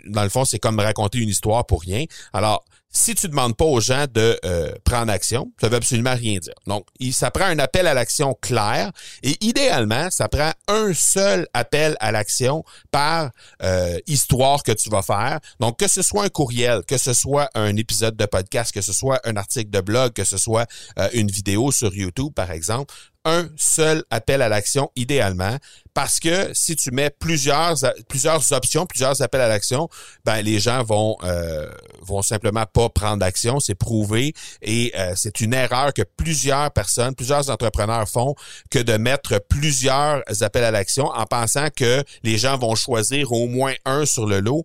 dans 0.07 0.23
le 0.23 0.29
fond, 0.29 0.45
c'est 0.45 0.59
comme 0.59 0.79
raconter 0.79 1.19
une 1.19 1.29
histoire 1.29 1.65
pour 1.65 1.81
rien. 1.81 2.05
Alors, 2.33 2.63
si 2.93 3.15
tu 3.15 3.27
demandes 3.29 3.55
pas 3.55 3.65
aux 3.65 3.79
gens 3.79 4.05
de 4.13 4.37
euh, 4.43 4.73
prendre 4.83 5.11
action, 5.11 5.51
ça 5.59 5.69
veut 5.69 5.77
absolument 5.77 6.13
rien 6.13 6.39
dire. 6.39 6.53
Donc, 6.67 6.85
ça 7.11 7.31
prend 7.31 7.45
un 7.45 7.57
appel 7.57 7.87
à 7.87 7.93
l'action 7.93 8.37
clair 8.41 8.91
et 9.23 9.37
idéalement, 9.39 10.09
ça 10.11 10.27
prend 10.27 10.51
un 10.67 10.93
seul 10.93 11.47
appel 11.53 11.95
à 12.01 12.11
l'action 12.11 12.65
par 12.91 13.31
euh, 13.63 13.97
histoire 14.07 14.63
que 14.63 14.73
tu 14.73 14.89
vas 14.89 15.01
faire. 15.01 15.39
Donc, 15.59 15.79
que 15.79 15.87
ce 15.87 16.01
soit 16.01 16.25
un 16.25 16.29
courriel, 16.29 16.81
que 16.85 16.97
ce 16.97 17.13
soit 17.13 17.49
un 17.55 17.75
épisode 17.77 18.17
de 18.17 18.25
podcast, 18.25 18.73
que 18.73 18.81
ce 18.81 18.93
soit 18.93 19.21
un 19.23 19.37
article 19.37 19.69
de 19.69 19.79
blog, 19.79 20.11
que 20.11 20.25
ce 20.25 20.37
soit 20.37 20.69
euh, 20.99 21.07
une 21.13 21.31
vidéo 21.31 21.71
sur 21.71 21.95
YouTube, 21.95 22.33
par 22.33 22.51
exemple, 22.51 22.93
un 23.25 23.47
seul 23.57 24.03
appel 24.09 24.41
à 24.41 24.49
l'action 24.49 24.91
idéalement 24.95 25.57
parce 25.93 26.19
que 26.19 26.49
si 26.53 26.75
tu 26.75 26.91
mets 26.91 27.09
plusieurs 27.09 27.75
plusieurs 28.07 28.51
options, 28.53 28.85
plusieurs 28.85 29.21
appels 29.21 29.41
à 29.41 29.47
l'action, 29.47 29.89
ben 30.25 30.41
les 30.41 30.59
gens 30.59 30.83
vont 30.83 31.17
euh, 31.23 31.69
vont 32.01 32.21
simplement 32.21 32.65
pas 32.65 32.89
prendre 32.89 33.17
d'action, 33.17 33.59
c'est 33.59 33.75
prouvé 33.75 34.33
et 34.61 34.93
euh, 34.95 35.13
c'est 35.15 35.41
une 35.41 35.53
erreur 35.53 35.93
que 35.93 36.01
plusieurs 36.01 36.71
personnes, 36.71 37.13
plusieurs 37.13 37.49
entrepreneurs 37.49 38.07
font 38.07 38.35
que 38.69 38.79
de 38.79 38.97
mettre 38.97 39.39
plusieurs 39.49 40.23
appels 40.41 40.63
à 40.63 40.71
l'action 40.71 41.07
en 41.07 41.25
pensant 41.25 41.67
que 41.75 42.03
les 42.23 42.37
gens 42.37 42.57
vont 42.57 42.75
choisir 42.75 43.31
au 43.31 43.47
moins 43.47 43.73
un 43.85 44.05
sur 44.05 44.25
le 44.25 44.39
lot 44.39 44.63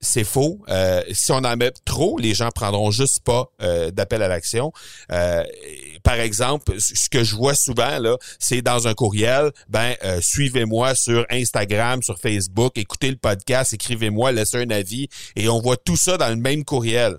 c'est 0.00 0.24
faux. 0.24 0.60
Euh, 0.68 1.02
si 1.12 1.30
on 1.32 1.36
en 1.36 1.56
met 1.56 1.72
trop, 1.84 2.18
les 2.18 2.34
gens 2.34 2.50
prendront 2.50 2.90
juste 2.90 3.20
pas 3.20 3.50
euh, 3.62 3.90
d'appel 3.90 4.22
à 4.22 4.28
l'action. 4.28 4.72
Euh, 5.12 5.44
par 6.02 6.14
exemple, 6.14 6.74
ce 6.78 7.08
que 7.10 7.22
je 7.22 7.36
vois 7.36 7.54
souvent 7.54 7.98
là, 7.98 8.16
c'est 8.38 8.62
dans 8.62 8.88
un 8.88 8.94
courriel, 8.94 9.50
ben 9.68 9.94
suivez-moi 10.20 10.94
sur 10.94 11.26
Instagram, 11.30 12.02
sur 12.02 12.18
Facebook, 12.18 12.72
écoutez 12.76 13.10
le 13.10 13.16
podcast, 13.16 13.72
écrivez-moi, 13.74 14.32
laissez 14.32 14.56
un 14.56 14.70
avis, 14.70 15.08
et 15.36 15.48
on 15.48 15.60
voit 15.60 15.76
tout 15.76 15.96
ça 15.96 16.16
dans 16.16 16.28
le 16.28 16.36
même 16.36 16.64
courriel. 16.64 17.18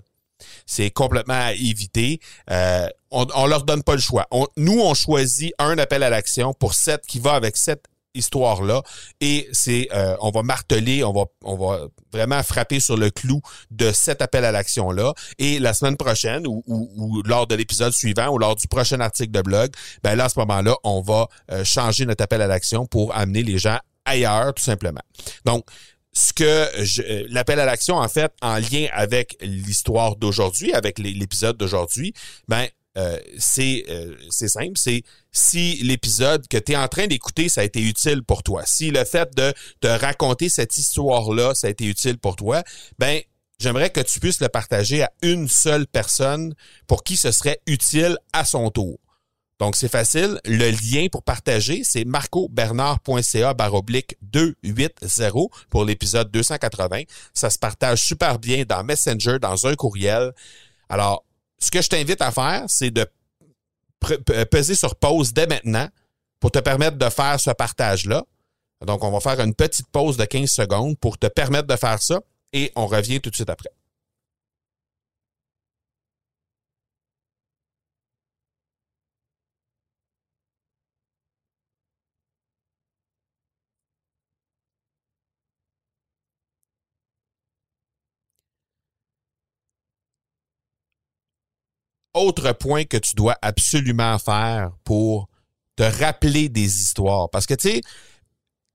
C'est 0.65 0.89
complètement 0.89 1.35
à 1.35 1.53
éviter. 1.53 2.19
on, 2.49 3.27
on 3.35 3.45
leur 3.45 3.63
donne 3.63 3.83
pas 3.83 3.93
le 3.93 4.01
choix. 4.01 4.27
nous, 4.57 4.79
on 4.79 4.93
choisit 4.95 5.53
un 5.59 5.77
appel 5.77 6.01
à 6.01 6.09
l'action 6.09 6.53
pour 6.53 6.73
cette 6.73 7.05
qui 7.05 7.19
va 7.19 7.33
avec 7.33 7.57
cette 7.57 7.85
histoire-là. 8.13 8.81
Et 9.19 9.47
c'est, 9.51 9.87
euh, 9.93 10.15
on 10.21 10.31
va 10.31 10.43
marteler, 10.43 11.03
on 11.03 11.13
va, 11.13 11.25
on 11.43 11.55
va 11.55 11.87
vraiment 12.11 12.41
frapper 12.43 12.79
sur 12.79 12.97
le 12.97 13.09
clou 13.09 13.41
de 13.71 13.91
cet 13.91 14.21
appel 14.21 14.45
à 14.45 14.51
l'action-là. 14.51 15.13
Et 15.37 15.59
la 15.59 15.73
semaine 15.73 15.97
prochaine, 15.97 16.45
ou, 16.47 17.21
lors 17.25 17.47
de 17.47 17.55
l'épisode 17.55 17.93
suivant, 17.93 18.29
ou 18.29 18.37
lors 18.37 18.55
du 18.55 18.67
prochain 18.67 18.99
article 18.99 19.31
de 19.31 19.41
blog, 19.41 19.71
ben 20.03 20.15
là, 20.15 20.25
à 20.25 20.29
ce 20.29 20.39
moment-là, 20.39 20.75
on 20.83 21.01
va 21.01 21.27
euh, 21.51 21.63
changer 21.63 22.05
notre 22.05 22.23
appel 22.23 22.41
à 22.41 22.47
l'action 22.47 22.85
pour 22.85 23.15
amener 23.15 23.43
les 23.43 23.57
gens 23.57 23.79
ailleurs, 24.05 24.53
tout 24.53 24.63
simplement. 24.63 25.01
Donc, 25.45 25.65
ce 26.13 26.33
que 26.33 26.43
euh, 26.43 27.25
l'appel 27.29 27.59
à 27.59 27.65
l'action, 27.65 27.95
en 27.95 28.07
fait, 28.09 28.33
en 28.41 28.55
lien 28.55 28.87
avec 28.91 29.37
l'histoire 29.41 30.15
d'aujourd'hui, 30.15 30.73
avec 30.73 30.99
l'épisode 30.99 31.57
d'aujourd'hui, 31.57 32.13
ben, 32.47 32.67
euh, 32.97 33.17
c'est 33.37 33.85
euh, 33.89 34.15
c'est 34.29 34.49
simple, 34.49 34.73
c'est 34.75 35.03
si 35.31 35.75
l'épisode 35.83 36.47
que 36.47 36.57
tu 36.57 36.73
es 36.73 36.75
en 36.75 36.87
train 36.87 37.07
d'écouter, 37.07 37.49
ça 37.49 37.61
a 37.61 37.63
été 37.63 37.81
utile 37.81 38.23
pour 38.23 38.43
toi, 38.43 38.63
si 38.65 38.91
le 38.91 39.03
fait 39.05 39.33
de 39.35 39.53
te 39.79 39.87
raconter 39.87 40.49
cette 40.49 40.77
histoire-là, 40.77 41.55
ça 41.55 41.67
a 41.67 41.69
été 41.69 41.85
utile 41.85 42.17
pour 42.17 42.35
toi, 42.35 42.63
ben 42.99 43.21
j'aimerais 43.59 43.89
que 43.89 44.01
tu 44.01 44.19
puisses 44.19 44.41
le 44.41 44.49
partager 44.49 45.03
à 45.03 45.11
une 45.21 45.47
seule 45.47 45.87
personne 45.87 46.53
pour 46.87 47.03
qui 47.03 47.15
ce 47.17 47.31
serait 47.31 47.61
utile 47.67 48.17
à 48.33 48.43
son 48.43 48.69
tour. 48.69 48.99
Donc, 49.61 49.75
c'est 49.75 49.89
facile. 49.91 50.39
Le 50.43 50.71
lien 50.71 51.05
pour 51.11 51.21
partager, 51.21 51.83
c'est 51.83 52.03
marcobernard.ca 52.03 53.53
baroblique 53.53 54.15
280 54.23 55.45
pour 55.69 55.85
l'épisode 55.85 56.31
280. 56.31 57.03
Ça 57.35 57.51
se 57.51 57.59
partage 57.59 58.01
super 58.01 58.39
bien 58.39 58.63
dans 58.67 58.83
Messenger, 58.83 59.37
dans 59.39 59.67
un 59.67 59.75
courriel. 59.75 60.33
Alors, 60.89 61.23
ce 61.59 61.69
que 61.69 61.79
je 61.79 61.89
t'invite 61.89 62.23
à 62.23 62.31
faire, 62.31 62.63
c'est 62.67 62.89
de 62.89 63.05
peser 64.49 64.75
sur 64.75 64.95
pause 64.95 65.33
dès 65.33 65.47
maintenant 65.47 65.87
pour 66.39 66.51
te 66.51 66.59
permettre 66.59 66.97
de 66.97 67.09
faire 67.09 67.39
ce 67.39 67.51
partage-là. 67.51 68.23
Donc, 68.85 69.03
on 69.03 69.11
va 69.11 69.19
faire 69.19 69.39
une 69.39 69.53
petite 69.53 69.87
pause 69.91 70.17
de 70.17 70.25
15 70.25 70.49
secondes 70.49 70.97
pour 70.97 71.17
te 71.17 71.27
permettre 71.27 71.67
de 71.67 71.75
faire 71.75 72.01
ça 72.01 72.19
et 72.51 72.71
on 72.75 72.87
revient 72.87 73.21
tout 73.21 73.29
de 73.29 73.35
suite 73.35 73.49
après. 73.49 73.69
Autre 92.13 92.51
point 92.53 92.83
que 92.85 92.97
tu 92.97 93.15
dois 93.15 93.37
absolument 93.41 94.17
faire 94.19 94.71
pour 94.83 95.29
te 95.75 95.83
rappeler 95.83 96.49
des 96.49 96.81
histoires. 96.81 97.29
Parce 97.29 97.45
que, 97.45 97.53
tu 97.53 97.69
sais, 97.69 97.81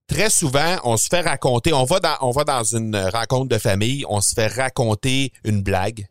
très 0.07 0.31
souvent, 0.31 0.79
on 0.85 0.97
se 0.97 1.09
fait 1.09 1.21
raconter, 1.21 1.73
on 1.73 1.85
va 1.85 2.01
dans, 2.01 2.17
on 2.21 2.31
va 2.31 2.45
dans 2.45 2.65
une 2.65 2.97
rencontre 2.97 3.49
de 3.49 3.59
famille, 3.59 4.05
on 4.09 4.21
se 4.21 4.35
fait 4.35 4.47
raconter 4.47 5.33
une 5.45 5.63
blague. 5.63 6.07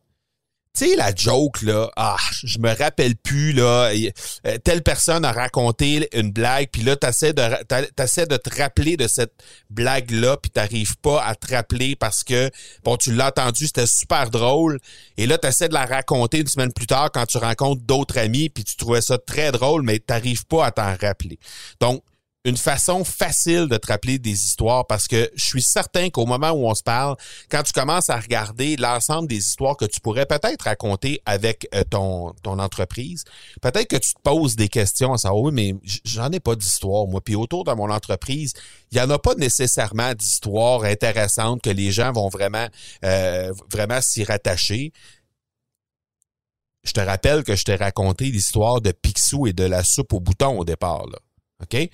Tu 0.76 0.90
sais, 0.90 0.96
la 0.96 1.14
joke, 1.16 1.62
là, 1.62 1.90
ah, 1.96 2.18
je 2.44 2.60
me 2.60 2.76
rappelle 2.76 3.16
plus, 3.16 3.54
là, 3.54 3.92
euh, 3.94 4.58
telle 4.64 4.84
personne 4.84 5.24
a 5.24 5.32
raconté 5.32 6.10
une 6.14 6.32
blague, 6.32 6.68
puis 6.72 6.82
là, 6.82 6.96
t'essaies 6.98 7.34
de, 7.34 7.42
de 7.42 8.38
te 8.38 8.62
rappeler 8.62 8.98
de 8.98 9.08
cette 9.08 9.34
blague-là, 9.70 10.38
puis 10.38 10.52
t'arrives 10.52 10.98
pas 10.98 11.24
à 11.24 11.36
te 11.36 11.54
rappeler 11.54 11.96
parce 11.96 12.24
que, 12.24 12.50
bon, 12.84 12.98
tu 12.98 13.14
l'as 13.14 13.28
entendu, 13.28 13.68
c'était 13.68 13.88
super 13.88 14.30
drôle, 14.30 14.80
et 15.18 15.28
là, 15.28 15.38
t'essaies 15.38 15.70
de 15.70 15.74
la 15.74 15.86
raconter 15.86 16.40
une 16.40 16.48
semaine 16.48 16.74
plus 16.74 16.88
tard 16.88 17.10
quand 17.12 17.26
tu 17.26 17.38
rencontres 17.38 17.84
d'autres 17.84 18.18
amis, 18.18 18.50
puis 18.50 18.64
tu 18.64 18.76
trouvais 18.76 19.02
ça 19.02 19.18
très 19.18 19.52
drôle, 19.52 19.82
mais 19.82 20.00
t'arrives 20.00 20.46
pas 20.46 20.66
à 20.66 20.72
t'en 20.72 20.96
rappeler. 21.00 21.40
Donc, 21.80 22.04
une 22.46 22.58
façon 22.58 23.04
facile 23.04 23.68
de 23.68 23.76
te 23.76 23.88
rappeler 23.88 24.20
des 24.20 24.46
histoires 24.46 24.86
parce 24.86 25.08
que 25.08 25.32
je 25.36 25.44
suis 25.44 25.64
certain 25.64 26.12
qu'au 26.12 26.28
moment 26.28 26.52
où 26.52 26.68
on 26.68 26.76
se 26.76 26.84
parle, 26.84 27.16
quand 27.50 27.64
tu 27.64 27.74
commences 27.74 28.12
à 28.12 28.20
regarder 28.20 28.76
l'ensemble 28.76 29.28
des 29.28 29.38
histoires 29.38 29.76
que 29.76 29.86
tu 29.86 30.00
pourrais 30.00 30.28
peut-être 30.28 30.62
raconter 30.62 31.20
avec 31.26 31.68
euh, 31.74 31.84
ton, 31.90 32.34
ton 32.44 32.60
entreprise, 32.60 33.24
peut-être 33.64 33.88
que 33.88 33.96
tu 33.96 34.14
te 34.14 34.22
poses 34.22 34.56
des 34.56 34.70
questions 34.70 35.14
à 35.14 35.18
savoir, 35.18 35.42
oui, 35.42 35.52
mais 35.54 35.76
j'en 36.04 36.32
ai 36.32 36.40
pas 36.40 36.56
d'histoire, 36.56 37.08
moi. 37.08 37.20
Puis 37.20 37.36
autour 37.36 37.64
de 37.64 37.74
mon 37.74 37.90
entreprise, 37.90 38.54
il 38.92 39.00
y 39.00 39.02
en 39.02 39.10
a 39.10 39.18
pas 39.18 39.34
nécessairement 39.34 40.14
d'histoires 40.14 40.84
intéressantes 40.84 41.64
que 41.64 41.72
les 41.72 41.92
gens 41.92 42.12
vont 42.12 42.30
vraiment, 42.30 42.68
euh, 43.04 43.52
vraiment 43.72 44.02
s'y 44.02 44.24
rattacher. 44.24 44.94
Je 46.84 46.92
te 46.92 47.00
rappelle 47.00 47.44
que 47.44 47.56
je 47.56 47.64
t'ai 47.64 47.76
raconté 47.76 48.26
l'histoire 48.26 48.82
de 48.82 48.92
Picsou 48.92 49.48
et 49.48 49.54
de 49.54 49.64
la 49.64 49.84
soupe 49.84 50.14
au 50.14 50.20
bouton 50.20 50.60
au 50.60 50.64
départ. 50.64 51.08
Là. 51.08 51.18
OK? 51.64 51.90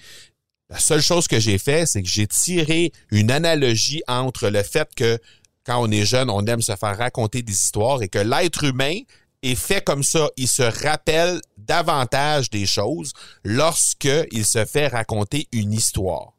La 0.71 0.79
seule 0.79 1.01
chose 1.01 1.27
que 1.27 1.37
j'ai 1.37 1.57
fait, 1.57 1.85
c'est 1.85 2.01
que 2.01 2.07
j'ai 2.07 2.27
tiré 2.27 2.93
une 3.11 3.29
analogie 3.29 4.01
entre 4.07 4.47
le 4.47 4.63
fait 4.63 4.87
que 4.95 5.19
quand 5.65 5.83
on 5.83 5.91
est 5.91 6.05
jeune, 6.05 6.29
on 6.29 6.45
aime 6.45 6.61
se 6.61 6.73
faire 6.77 6.97
raconter 6.97 7.41
des 7.41 7.51
histoires 7.51 8.01
et 8.01 8.07
que 8.07 8.19
l'être 8.19 8.63
humain 8.63 8.99
est 9.43 9.55
fait 9.55 9.83
comme 9.83 10.01
ça. 10.01 10.29
Il 10.37 10.47
se 10.47 10.63
rappelle 10.63 11.41
davantage 11.57 12.49
des 12.49 12.65
choses 12.65 13.11
lorsqu'il 13.43 14.45
se 14.45 14.63
fait 14.63 14.87
raconter 14.87 15.49
une 15.51 15.73
histoire. 15.73 16.37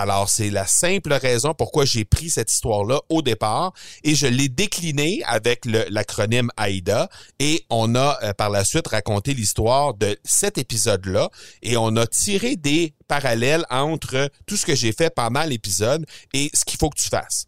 Alors, 0.00 0.28
c'est 0.28 0.50
la 0.50 0.64
simple 0.64 1.12
raison 1.12 1.54
pourquoi 1.54 1.84
j'ai 1.84 2.04
pris 2.04 2.30
cette 2.30 2.52
histoire-là 2.52 3.00
au 3.08 3.20
départ 3.20 3.72
et 4.04 4.14
je 4.14 4.28
l'ai 4.28 4.48
déclinée 4.48 5.24
avec 5.26 5.64
l'acronyme 5.64 6.52
AIDA 6.56 7.08
et 7.40 7.64
on 7.68 7.96
a 7.96 8.16
euh, 8.22 8.32
par 8.32 8.48
la 8.48 8.64
suite 8.64 8.86
raconté 8.86 9.34
l'histoire 9.34 9.94
de 9.94 10.16
cet 10.22 10.56
épisode-là 10.56 11.30
et 11.62 11.76
on 11.76 11.96
a 11.96 12.06
tiré 12.06 12.54
des 12.54 12.94
parallèles 13.08 13.66
entre 13.70 14.30
tout 14.46 14.56
ce 14.56 14.66
que 14.66 14.76
j'ai 14.76 14.92
fait 14.92 15.12
pendant 15.12 15.42
l'épisode 15.42 16.06
et 16.32 16.48
ce 16.54 16.64
qu'il 16.64 16.78
faut 16.78 16.90
que 16.90 17.00
tu 17.00 17.08
fasses. 17.08 17.46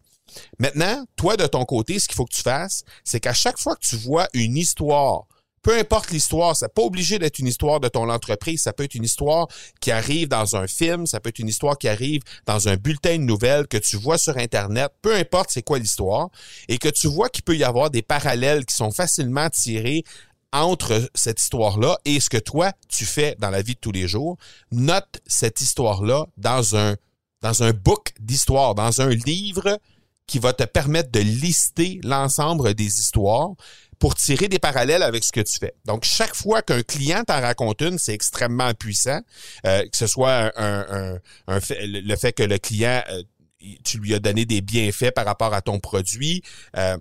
Maintenant, 0.59 1.05
toi 1.15 1.37
de 1.37 1.47
ton 1.47 1.65
côté, 1.65 2.01
ce 2.01 2.09
qu'il 2.09 2.17
faut 2.17 2.25
que 2.25 2.35
tu 2.35 2.43
fasses, 2.43 2.83
c'est 3.05 3.21
qu'à 3.21 3.33
chaque 3.33 3.61
fois 3.61 3.77
que 3.77 3.87
tu 3.87 3.95
vois 3.95 4.27
une 4.35 4.57
histoire 4.57 5.27
peu 5.63 5.79
importe 5.79 6.11
l'histoire, 6.11 6.57
ça 6.57 6.69
pas 6.69 6.83
obligé 6.83 7.19
d'être 7.19 7.39
une 7.39 7.47
histoire 7.47 7.81
de 7.81 7.89
ton 7.89 8.09
entreprise, 8.09 8.63
ça 8.63 8.73
peut 8.73 8.85
être 8.85 8.95
une 8.95 9.05
histoire 9.05 9.47
qui 9.81 9.91
arrive 9.91 10.29
dans 10.29 10.57
un 10.57 10.67
film, 10.67 11.07
ça 11.07 11.21
peut 11.21 11.29
être 11.29 11.39
une 11.39 11.49
histoire 11.49 11.77
qui 11.77 11.89
arrive 11.89 12.23
dans 12.47 12.69
un 12.69 12.77
bulletin 12.77 13.19
de 13.19 13.25
nouvelles 13.25 13.67
que 13.67 13.77
tu 13.77 13.97
vois 13.97 14.19
sur 14.19 14.37
Internet, 14.39 14.91
peu 15.03 15.15
importe 15.15 15.51
c'est 15.51 15.63
quoi 15.63 15.79
l'histoire, 15.79 16.31
et 16.69 16.79
que 16.79 16.89
tu 16.89 17.09
vois 17.09 17.29
qu'il 17.29 17.45
peut 17.45 17.57
y 17.57 17.65
avoir 17.65 17.91
des 17.91 18.03
parallèles 18.03 18.65
qui 18.65 18.75
sont 18.75 18.91
facilement 18.91 19.51
tirés 19.51 20.05
entre 20.53 21.09
cette 21.15 21.41
histoire-là 21.41 21.99
et 22.05 22.21
ce 22.21 22.29
que 22.29 22.39
toi, 22.39 22.73
tu 22.89 23.05
fais 23.05 23.37
dans 23.39 23.51
la 23.51 23.63
vie 23.63 23.75
de 23.75 23.81
tous 23.81 23.93
les 23.93 24.09
jours. 24.09 24.37
Note 24.73 25.21
cette 25.27 25.61
histoire-là 25.61 26.27
dans 26.37 26.77
un, 26.77 26.97
dans 27.41 27.63
un 27.63 27.73
book 27.73 28.13
d'histoire, 28.19 28.75
dans 28.75 29.01
un 29.01 29.11
livre 29.11 29.79
qui 30.27 30.39
va 30.39 30.53
te 30.53 30.65
permettre 30.65 31.11
de 31.11 31.21
lister 31.21 32.01
l'ensemble 32.03 32.75
des 32.75 33.01
histoires 33.01 33.51
pour 34.01 34.17
tirer 34.17 34.49
des 34.49 34.59
parallèles 34.59 35.05
avec 35.05 35.23
ce 35.23 35.31
que 35.31 35.41
tu 35.41 35.59
fais. 35.61 35.75
Donc, 35.85 36.05
chaque 36.05 36.35
fois 36.35 36.63
qu'un 36.63 36.83
client 36.83 37.23
t'en 37.25 37.41
raconte 37.41 37.83
une, 37.83 37.99
c'est 37.99 38.15
extrêmement 38.15 38.73
puissant, 38.75 39.21
euh, 39.67 39.83
que 39.83 39.97
ce 39.97 40.09
soit 40.09 40.53
le 40.57 42.17
fait 42.17 42.33
que 42.33 42.43
le 42.43 42.59
client, 42.59 43.03
euh, 43.11 43.23
tu 43.85 43.99
lui 43.99 44.15
as 44.15 44.19
donné 44.19 44.47
des 44.47 44.63
bienfaits 44.63 45.13
par 45.15 45.27
rapport 45.27 45.53
à 45.53 45.61
ton 45.61 45.79
produit. 45.79 46.43
Euh, 46.77 46.97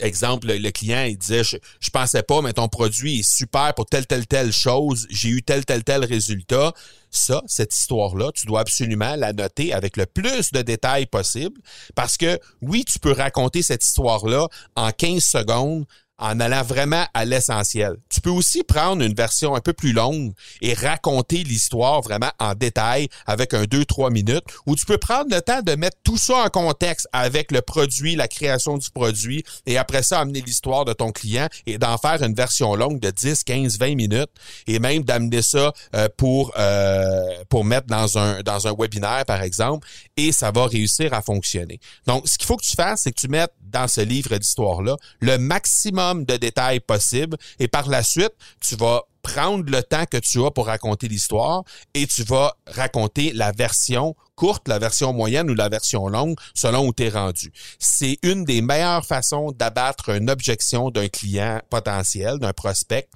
exemple, 0.00 0.46
le, 0.48 0.70
client, 0.70 1.04
il 1.04 1.16
disait, 1.16 1.44
je, 1.44 1.56
je 1.80 1.90
pensais 1.90 2.22
pas, 2.22 2.42
mais 2.42 2.52
ton 2.52 2.68
produit 2.68 3.20
est 3.20 3.28
super 3.28 3.74
pour 3.74 3.86
telle, 3.86 4.06
telle, 4.06 4.26
telle 4.26 4.52
chose, 4.52 5.06
j'ai 5.10 5.28
eu 5.28 5.42
tel, 5.42 5.64
tel, 5.64 5.84
tel 5.84 6.04
résultat. 6.04 6.72
Ça, 7.10 7.42
cette 7.46 7.72
histoire-là, 7.72 8.32
tu 8.34 8.46
dois 8.46 8.60
absolument 8.60 9.14
la 9.14 9.32
noter 9.32 9.72
avec 9.72 9.96
le 9.96 10.04
plus 10.04 10.50
de 10.50 10.62
détails 10.62 11.06
possible 11.06 11.60
parce 11.94 12.16
que 12.16 12.40
oui, 12.60 12.84
tu 12.84 12.98
peux 12.98 13.12
raconter 13.12 13.62
cette 13.62 13.84
histoire-là 13.84 14.48
en 14.74 14.90
15 14.90 15.22
secondes 15.22 15.84
en 16.18 16.38
allant 16.40 16.62
vraiment 16.62 17.04
à 17.12 17.24
l'essentiel. 17.24 17.96
Tu 18.08 18.20
peux 18.20 18.30
aussi 18.30 18.62
prendre 18.62 19.02
une 19.02 19.14
version 19.14 19.54
un 19.54 19.60
peu 19.60 19.72
plus 19.72 19.92
longue 19.92 20.32
et 20.60 20.74
raconter 20.74 21.42
l'histoire 21.42 22.02
vraiment 22.02 22.30
en 22.38 22.54
détail 22.54 23.08
avec 23.26 23.54
un 23.54 23.64
2-3 23.64 24.12
minutes, 24.12 24.44
ou 24.66 24.76
tu 24.76 24.86
peux 24.86 24.98
prendre 24.98 25.34
le 25.34 25.40
temps 25.40 25.62
de 25.62 25.74
mettre 25.74 25.96
tout 26.04 26.16
ça 26.16 26.44
en 26.44 26.48
contexte 26.48 27.08
avec 27.12 27.50
le 27.50 27.62
produit, 27.62 28.14
la 28.14 28.28
création 28.28 28.78
du 28.78 28.90
produit, 28.90 29.44
et 29.66 29.76
après 29.76 30.02
ça, 30.02 30.20
amener 30.20 30.40
l'histoire 30.40 30.84
de 30.84 30.92
ton 30.92 31.10
client 31.12 31.48
et 31.66 31.78
d'en 31.78 31.98
faire 31.98 32.22
une 32.22 32.34
version 32.34 32.74
longue 32.76 33.00
de 33.00 33.10
10, 33.10 33.44
15, 33.44 33.78
20 33.78 33.94
minutes, 33.96 34.30
et 34.66 34.78
même 34.78 35.02
d'amener 35.02 35.42
ça 35.42 35.72
euh, 35.94 36.08
pour, 36.16 36.52
euh, 36.56 37.22
pour 37.48 37.64
mettre 37.64 37.86
dans 37.88 38.18
un, 38.18 38.42
dans 38.42 38.68
un 38.68 38.74
webinaire, 38.78 39.24
par 39.26 39.42
exemple, 39.42 39.86
et 40.16 40.32
ça 40.32 40.50
va 40.50 40.66
réussir 40.66 41.12
à 41.12 41.22
fonctionner. 41.22 41.80
Donc, 42.06 42.28
ce 42.28 42.38
qu'il 42.38 42.46
faut 42.46 42.56
que 42.56 42.64
tu 42.64 42.76
fasses, 42.76 43.02
c'est 43.02 43.12
que 43.12 43.20
tu 43.20 43.28
mettes 43.28 43.52
dans 43.74 43.88
ce 43.88 44.00
livre 44.00 44.36
d'histoire-là 44.38 44.96
le 45.20 45.36
maximum 45.36 46.24
de 46.24 46.36
détails 46.36 46.80
possible 46.80 47.36
et 47.58 47.68
par 47.68 47.88
la 47.88 48.02
suite, 48.02 48.32
tu 48.60 48.76
vas 48.76 49.02
prendre 49.22 49.64
le 49.68 49.82
temps 49.82 50.04
que 50.04 50.18
tu 50.18 50.44
as 50.44 50.50
pour 50.50 50.66
raconter 50.66 51.08
l'histoire 51.08 51.64
et 51.94 52.06
tu 52.06 52.22
vas 52.22 52.54
raconter 52.66 53.32
la 53.32 53.52
version 53.52 54.14
courte, 54.36 54.68
la 54.68 54.78
version 54.78 55.12
moyenne 55.12 55.50
ou 55.50 55.54
la 55.54 55.68
version 55.68 56.08
longue 56.08 56.36
selon 56.54 56.86
où 56.86 56.92
tu 56.92 57.04
es 57.04 57.08
rendu. 57.08 57.50
C'est 57.78 58.18
une 58.22 58.44
des 58.44 58.60
meilleures 58.62 59.04
façons 59.04 59.50
d'abattre 59.52 60.10
une 60.10 60.30
objection 60.30 60.90
d'un 60.90 61.08
client 61.08 61.60
potentiel, 61.70 62.38
d'un 62.38 62.52
prospect. 62.52 63.08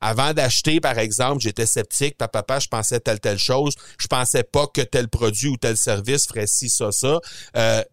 Avant 0.00 0.34
d'acheter, 0.34 0.80
par 0.80 0.98
exemple, 0.98 1.40
j'étais 1.40 1.64
sceptique, 1.64 2.18
papa, 2.18 2.42
papa, 2.42 2.58
je 2.58 2.66
pensais 2.66 2.98
telle, 2.98 3.20
telle 3.20 3.38
chose, 3.38 3.74
je 3.98 4.08
pensais 4.08 4.42
pas 4.42 4.66
que 4.66 4.80
tel 4.80 5.08
produit 5.08 5.48
ou 5.48 5.56
tel 5.56 5.76
service 5.76 6.26
ferait 6.26 6.48
ci, 6.48 6.68
ça, 6.68 6.90
ça. 6.90 7.20
Euh, 7.56 7.84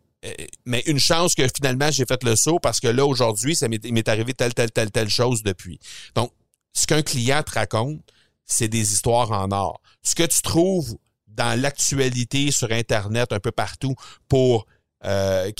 mais 0.65 0.83
une 0.85 0.99
chance 0.99 1.33
que 1.35 1.43
finalement 1.55 1.91
j'ai 1.91 2.05
fait 2.05 2.23
le 2.23 2.35
saut 2.35 2.59
parce 2.59 2.79
que 2.79 2.87
là 2.87 3.05
aujourd'hui 3.05 3.55
ça 3.55 3.67
m'est 3.67 4.09
arrivé 4.09 4.33
telle 4.33 4.53
telle 4.53 4.71
telle 4.71 4.91
telle 4.91 5.09
chose 5.09 5.43
depuis. 5.43 5.79
Donc 6.15 6.31
ce 6.73 6.87
qu'un 6.87 7.01
client 7.01 7.41
te 7.43 7.51
raconte, 7.51 8.01
c'est 8.45 8.67
des 8.67 8.93
histoires 8.93 9.31
en 9.31 9.51
or. 9.51 9.81
Ce 10.03 10.15
que 10.15 10.23
tu 10.23 10.41
trouves 10.41 10.97
dans 11.27 11.59
l'actualité 11.59 12.51
sur 12.51 12.71
internet 12.71 13.31
un 13.31 13.39
peu 13.39 13.51
partout 13.51 13.95
pour 14.27 14.65
euh, 15.05 15.51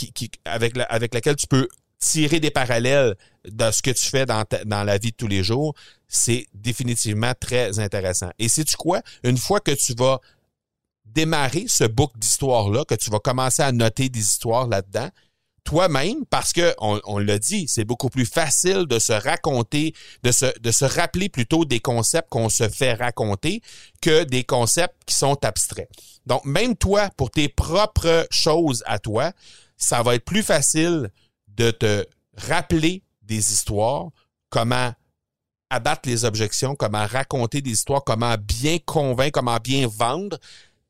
avec 0.46 1.14
laquelle 1.14 1.36
tu 1.36 1.48
peux 1.48 1.68
tirer 2.00 2.40
des 2.40 2.52
parallèles 2.52 3.16
de 3.46 3.72
ce 3.72 3.82
que 3.82 3.92
tu 3.92 4.08
fais 4.08 4.26
dans, 4.26 4.44
dans 4.66 4.84
la 4.84 4.98
vie 4.98 5.12
de 5.12 5.16
tous 5.16 5.28
les 5.28 5.44
jours, 5.44 5.74
c'est 6.08 6.48
définitivement 6.54 7.34
très 7.40 7.80
intéressant. 7.80 8.32
Et 8.40 8.50
sais-tu 8.50 8.76
quoi? 8.76 9.02
Une 9.24 9.38
fois 9.38 9.60
que 9.60 9.72
tu 9.72 9.94
vas 9.94 10.20
démarrer 11.14 11.66
ce 11.68 11.84
book 11.84 12.12
d'histoire-là, 12.18 12.86
que 12.86 12.96
tu 12.96 13.10
vas 13.10 13.20
commencer 13.20 13.62
à 13.62 13.72
noter 13.72 14.10
des 14.10 14.20
histoires 14.20 14.68
là-dedans, 14.68 15.10
toi-même, 15.64 16.26
parce 16.30 16.54
que 16.54 16.74
on, 16.80 17.00
on 17.06 17.20
l'a 17.20 17.38
dit, 17.38 17.68
c'est 17.68 17.84
beaucoup 17.84 18.10
plus 18.10 18.26
facile 18.26 18.86
de 18.88 18.98
se 18.98 19.14
raconter, 19.14 19.94
de 20.24 20.32
se, 20.32 20.58
de 20.60 20.72
se 20.72 20.86
rappeler 20.86 21.30
plutôt 21.30 21.66
des 21.66 21.80
concepts 21.80 22.30
qu'on 22.30 22.50
se 22.50 22.68
fait 22.70 22.94
raconter 22.94 23.62
que 24.02 24.24
des 24.24 24.44
concepts 24.44 24.96
qui 25.06 25.14
sont 25.16 25.38
abstraits. 25.46 25.90
Donc, 26.26 26.44
même 26.46 26.76
toi, 26.76 27.10
pour 27.18 27.30
tes 27.30 27.50
propres 27.50 28.28
choses 28.32 28.84
à 28.88 29.00
toi, 29.00 29.32
ça 29.78 30.02
va 30.02 30.16
être 30.16 30.26
plus 30.26 30.44
facile 30.44 31.12
de 31.48 31.72
te 31.72 32.06
rappeler 32.36 33.04
des 33.22 33.52
histoires, 33.54 34.08
comment 34.50 34.94
abattre 35.70 36.10
les 36.10 36.26
objections, 36.26 36.76
comment 36.76 37.06
raconter 37.06 37.62
des 37.62 37.72
histoires, 37.72 38.04
comment 38.04 38.36
bien 38.40 38.80
convaincre, 38.84 39.40
comment 39.40 39.58
bien 39.58 39.88
vendre, 39.88 40.38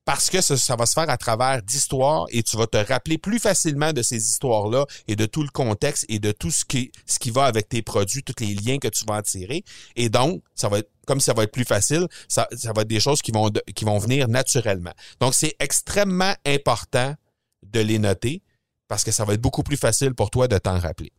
parce 0.09 0.31
que 0.31 0.41
ça, 0.41 0.75
va 0.75 0.87
se 0.87 0.93
faire 0.93 1.07
à 1.07 1.17
travers 1.17 1.61
d'histoires 1.61 2.25
et 2.29 2.41
tu 2.41 2.57
vas 2.57 2.65
te 2.65 2.77
rappeler 2.77 3.19
plus 3.19 3.37
facilement 3.37 3.93
de 3.93 4.01
ces 4.01 4.17
histoires-là 4.17 4.87
et 5.07 5.15
de 5.15 5.27
tout 5.27 5.43
le 5.43 5.49
contexte 5.49 6.07
et 6.09 6.17
de 6.17 6.31
tout 6.31 6.49
ce 6.49 6.65
qui, 6.65 6.91
va 7.29 7.45
avec 7.45 7.69
tes 7.69 7.83
produits, 7.83 8.23
tous 8.23 8.43
les 8.43 8.55
liens 8.55 8.79
que 8.79 8.87
tu 8.87 9.05
vas 9.05 9.17
en 9.17 9.21
tirer. 9.21 9.63
Et 9.95 10.09
donc, 10.09 10.41
ça 10.55 10.67
va 10.67 10.79
comme 11.05 11.19
ça 11.19 11.33
va 11.33 11.43
être 11.43 11.51
plus 11.51 11.63
facile, 11.63 12.07
ça, 12.27 12.47
ça 12.57 12.73
va 12.73 12.81
être 12.81 12.87
des 12.87 12.99
choses 12.99 13.21
qui 13.21 13.31
vont, 13.31 13.51
qui 13.75 13.85
vont 13.85 13.99
venir 13.99 14.27
naturellement. 14.27 14.93
Donc, 15.19 15.35
c'est 15.35 15.55
extrêmement 15.59 16.33
important 16.43 17.13
de 17.61 17.79
les 17.79 17.99
noter 17.99 18.41
parce 18.87 19.03
que 19.03 19.11
ça 19.11 19.25
va 19.25 19.35
être 19.35 19.41
beaucoup 19.41 19.61
plus 19.61 19.77
facile 19.77 20.15
pour 20.15 20.31
toi 20.31 20.47
de 20.47 20.57
t'en 20.57 20.79
rappeler. 20.79 21.11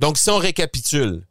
Donc, 0.00 0.18
si 0.18 0.28
on 0.28 0.36
récapitule, 0.36 1.26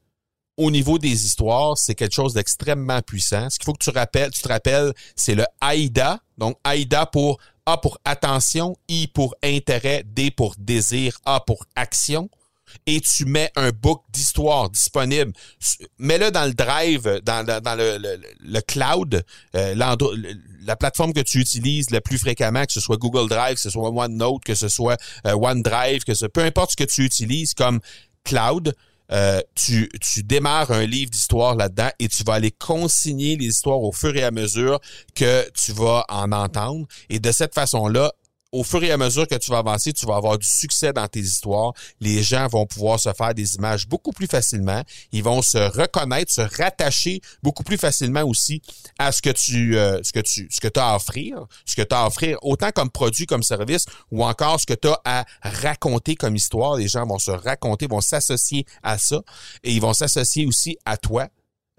au 0.58 0.72
niveau 0.72 0.98
des 0.98 1.26
histoires, 1.26 1.78
c'est 1.78 1.96
quelque 1.96 2.14
chose 2.14 2.34
d'extrêmement 2.34 3.02
puissant. 3.02 3.50
Ce 3.50 3.58
qu'il 3.58 3.66
faut 3.66 3.74
que 3.74 3.84
tu 3.84 3.90
rappelles, 3.90 4.32
tu 4.32 4.42
te 4.42 4.48
rappelles, 4.48 4.94
c'est 5.16 5.36
le 5.36 5.46
AIDA. 5.62 6.20
Donc, 6.38 6.58
AIDA 6.66 7.06
pour 7.06 7.40
A 7.66 7.78
pour 7.78 7.98
attention, 8.06 8.78
I 8.88 9.08
pour 9.08 9.36
intérêt, 9.44 10.04
D 10.06 10.32
pour 10.32 10.56
désir, 10.58 11.20
A 11.26 11.40
pour 11.40 11.66
action. 11.76 12.30
Et 12.86 13.00
tu 13.00 13.26
mets 13.26 13.52
un 13.56 13.70
book 13.70 14.04
d'histoire 14.12 14.70
disponible. 14.70 15.32
Mets-le 15.98 16.32
dans 16.32 16.46
le 16.46 16.54
drive, 16.54 17.22
dans, 17.24 17.46
le, 17.46 18.60
cloud, 18.62 19.24
euh, 19.56 19.76
la 20.66 20.76
plateforme 20.76 21.14
que 21.14 21.22
tu 21.22 21.40
utilises 21.40 21.90
le 21.92 22.02
plus 22.02 22.18
fréquemment, 22.18 22.66
que 22.66 22.74
ce 22.74 22.82
soit 22.82 22.98
Google 22.98 23.30
Drive, 23.30 23.56
que 23.56 23.62
ce 23.62 23.70
soit 23.70 23.90
OneNote, 23.90 24.44
que 24.44 24.56
ce 24.56 24.68
soit 24.68 25.00
euh, 25.26 25.36
OneDrive, 25.36 26.04
que 26.04 26.14
ce 26.14 26.26
peu 26.26 26.42
importe 26.42 26.72
ce 26.72 26.76
que 26.76 26.84
tu 26.84 27.06
utilises 27.06 27.54
comme 27.54 27.80
cloud, 28.26 28.76
euh, 29.12 29.42
tu, 29.56 29.90
tu 30.02 30.24
démarres 30.24 30.72
un 30.72 30.86
livre 30.86 31.12
d'histoire 31.12 31.56
là-dedans 31.56 31.90
et 32.00 32.08
tu 32.08 32.24
vas 32.24 32.34
aller 32.34 32.52
consigner 32.52 33.36
les 33.36 33.46
histoires 33.46 33.82
au 33.82 33.92
fur 33.92 34.16
et 34.16 34.24
à 34.24 34.32
mesure 34.32 34.80
que 35.16 35.50
tu 35.52 35.72
vas 35.74 36.06
en 36.10 36.32
entendre. 36.32 36.88
Et 37.10 37.20
de 37.20 37.32
cette 37.32 37.54
façon-là, 37.54 38.12
au 38.56 38.64
fur 38.64 38.82
et 38.84 38.92
à 38.92 38.98
mesure 38.98 39.28
que 39.28 39.36
tu 39.36 39.52
vas 39.52 39.58
avancer, 39.58 39.92
tu 39.92 40.06
vas 40.06 40.16
avoir 40.16 40.38
du 40.38 40.48
succès 40.48 40.94
dans 40.94 41.08
tes 41.08 41.20
histoires. 41.20 41.74
Les 42.00 42.24
gens 42.24 42.48
vont 42.48 42.66
pouvoir 42.66 43.00
se 43.00 43.12
faire 43.12 43.34
des 43.34 43.56
images 43.56 43.86
beaucoup 43.88 44.14
plus 44.14 44.28
facilement. 44.28 44.82
Ils 45.12 45.24
vont 45.24 45.42
se 45.42 45.58
reconnaître, 45.58 46.32
se 46.32 46.42
rattacher 46.42 47.20
beaucoup 47.44 47.64
plus 47.64 47.78
facilement 47.78 48.24
aussi 48.24 48.62
à 48.98 49.12
ce 49.12 49.22
que 49.22 49.30
tu, 49.30 49.78
euh, 49.78 50.00
ce 50.04 50.14
que 50.14 50.22
tu, 50.22 50.48
ce 50.50 50.62
que 50.62 50.80
as 50.80 50.92
à 50.92 50.96
offrir, 50.96 51.46
ce 51.66 51.76
que 51.76 51.82
tu 51.82 51.94
as 51.94 52.04
à 52.04 52.08
offrir, 52.08 52.38
autant 52.42 52.72
comme 52.72 52.90
produit, 52.90 53.26
comme 53.26 53.44
service, 53.44 53.86
ou 54.12 54.24
encore 54.24 54.60
ce 54.60 54.66
que 54.66 54.74
tu 54.74 54.88
as 54.88 55.02
à 55.04 55.26
raconter 55.42 56.16
comme 56.16 56.36
histoire. 56.36 56.76
Les 56.76 56.88
gens 56.88 57.06
vont 57.06 57.20
se 57.20 57.32
raconter, 57.32 57.88
vont 57.88 58.02
s'associer 58.02 58.66
à 58.84 58.98
ça, 58.98 59.22
et 59.64 59.74
ils 59.74 59.82
vont 59.82 59.94
s'associer 59.94 60.46
aussi 60.46 60.78
à 60.86 60.96
toi 60.96 61.28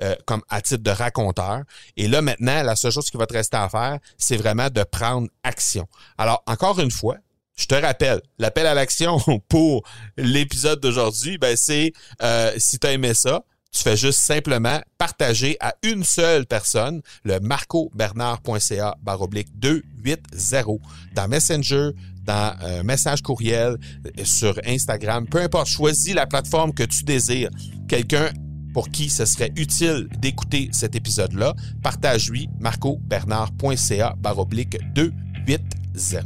euh, 0.03 0.15
comme 0.27 0.43
à 0.51 0.61
titre 0.61 0.83
de 0.83 0.91
raconteur. 0.91 1.63
Et 1.97 2.07
là, 2.07 2.21
maintenant, 2.21 2.63
la 2.63 2.77
seule 2.77 2.93
chose 2.93 3.11
qui 3.11 3.17
va 3.17 3.27
te 3.27 3.33
rester 3.33 3.57
à 3.57 3.69
faire, 3.69 3.99
c'est 4.19 4.37
vraiment 4.37 4.69
de 4.69 4.83
prendre 4.83 5.29
action. 5.43 5.87
Alors, 6.19 6.43
encore 6.47 6.81
une 6.81 6.91
fois, 6.91 7.17
je 7.57 7.65
te 7.65 7.75
rappelle, 7.75 8.21
l'appel 8.39 8.67
à 8.67 8.75
l'action 8.75 9.19
pour 9.49 9.83
l'épisode 10.19 10.81
d'aujourd'hui, 10.81 11.39
ben 11.39 11.57
c'est 11.57 11.93
euh, 12.23 12.53
si 12.59 12.79
tu 12.79 12.87
as 12.87 12.93
aimé 12.93 13.15
ça, 13.15 13.43
tu 13.73 13.83
fais 13.83 13.97
juste 13.97 14.21
simplement 14.21 14.81
partager 14.99 15.57
à 15.61 15.75
une 15.83 16.05
seule 16.05 16.47
personne 16.47 17.01
le 17.25 17.41
marcobernard.ca 17.41 18.97
baroblique 19.03 19.49
280 19.59 20.77
dans 21.15 21.29
Messenger, 21.29 21.91
dans 22.23 22.55
un 22.61 22.65
euh, 22.65 22.83
message 22.83 23.23
courriel, 23.23 23.77
sur 24.25 24.59
Instagram, 24.67 25.27
peu 25.27 25.41
importe, 25.41 25.69
choisis 25.69 26.15
la 26.15 26.27
plateforme 26.27 26.75
que 26.75 26.83
tu 26.83 27.05
désires. 27.05 27.51
Quelqu'un 27.89 28.31
pour 28.77 28.91
qui 28.91 29.09
ce 29.09 29.25
serait 29.25 29.53
utile 29.57 30.07
d'écouter 30.19 30.69
cet 30.71 30.95
épisode-là, 30.95 31.55
partage-lui 31.83 32.51
marcobernard.ca 32.61 34.15
baroblique 34.19 34.77
280. 34.95 36.21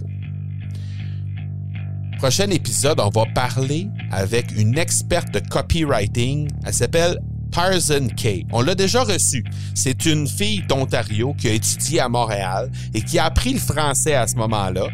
Prochain 2.19 2.51
épisode, 2.51 2.99
on 2.99 3.09
va 3.11 3.25
parler 3.37 3.87
avec 4.11 4.51
une 4.59 4.77
experte 4.79 5.33
de 5.33 5.39
copywriting. 5.39 6.49
Elle 6.67 6.75
s'appelle 6.75 7.21
Tarzan 7.53 8.09
Kay. 8.17 8.45
On 8.51 8.63
l'a 8.63 8.75
déjà 8.75 9.05
reçue. 9.05 9.45
C'est 9.77 10.05
une 10.07 10.27
fille 10.27 10.65
d'Ontario 10.67 11.35
qui 11.35 11.49
a 11.51 11.53
étudié 11.53 12.01
à 12.01 12.09
Montréal 12.09 12.69
et 12.93 13.03
qui 13.03 13.21
a 13.21 13.27
appris 13.27 13.53
le 13.53 13.61
français 13.61 14.15
à 14.17 14.27
ce 14.27 14.35
moment-là. 14.35 14.89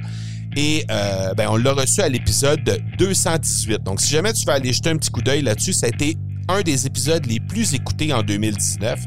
Et 0.56 0.84
euh, 0.90 1.32
ben, 1.32 1.48
on 1.48 1.56
l'a 1.56 1.72
reçue 1.72 2.02
à 2.02 2.10
l'épisode 2.10 2.82
218. 2.98 3.82
Donc, 3.82 4.02
si 4.02 4.10
jamais 4.10 4.34
tu 4.34 4.44
veux 4.44 4.52
aller 4.52 4.74
jeter 4.74 4.90
un 4.90 4.98
petit 4.98 5.10
coup 5.10 5.22
d'œil 5.22 5.40
là-dessus, 5.40 5.72
ça 5.72 5.86
a 5.86 5.88
été 5.88 6.18
un 6.48 6.62
des 6.62 6.86
épisodes 6.86 7.26
les 7.26 7.40
plus 7.40 7.74
écoutés 7.74 8.12
en 8.12 8.22
2019. 8.22 9.00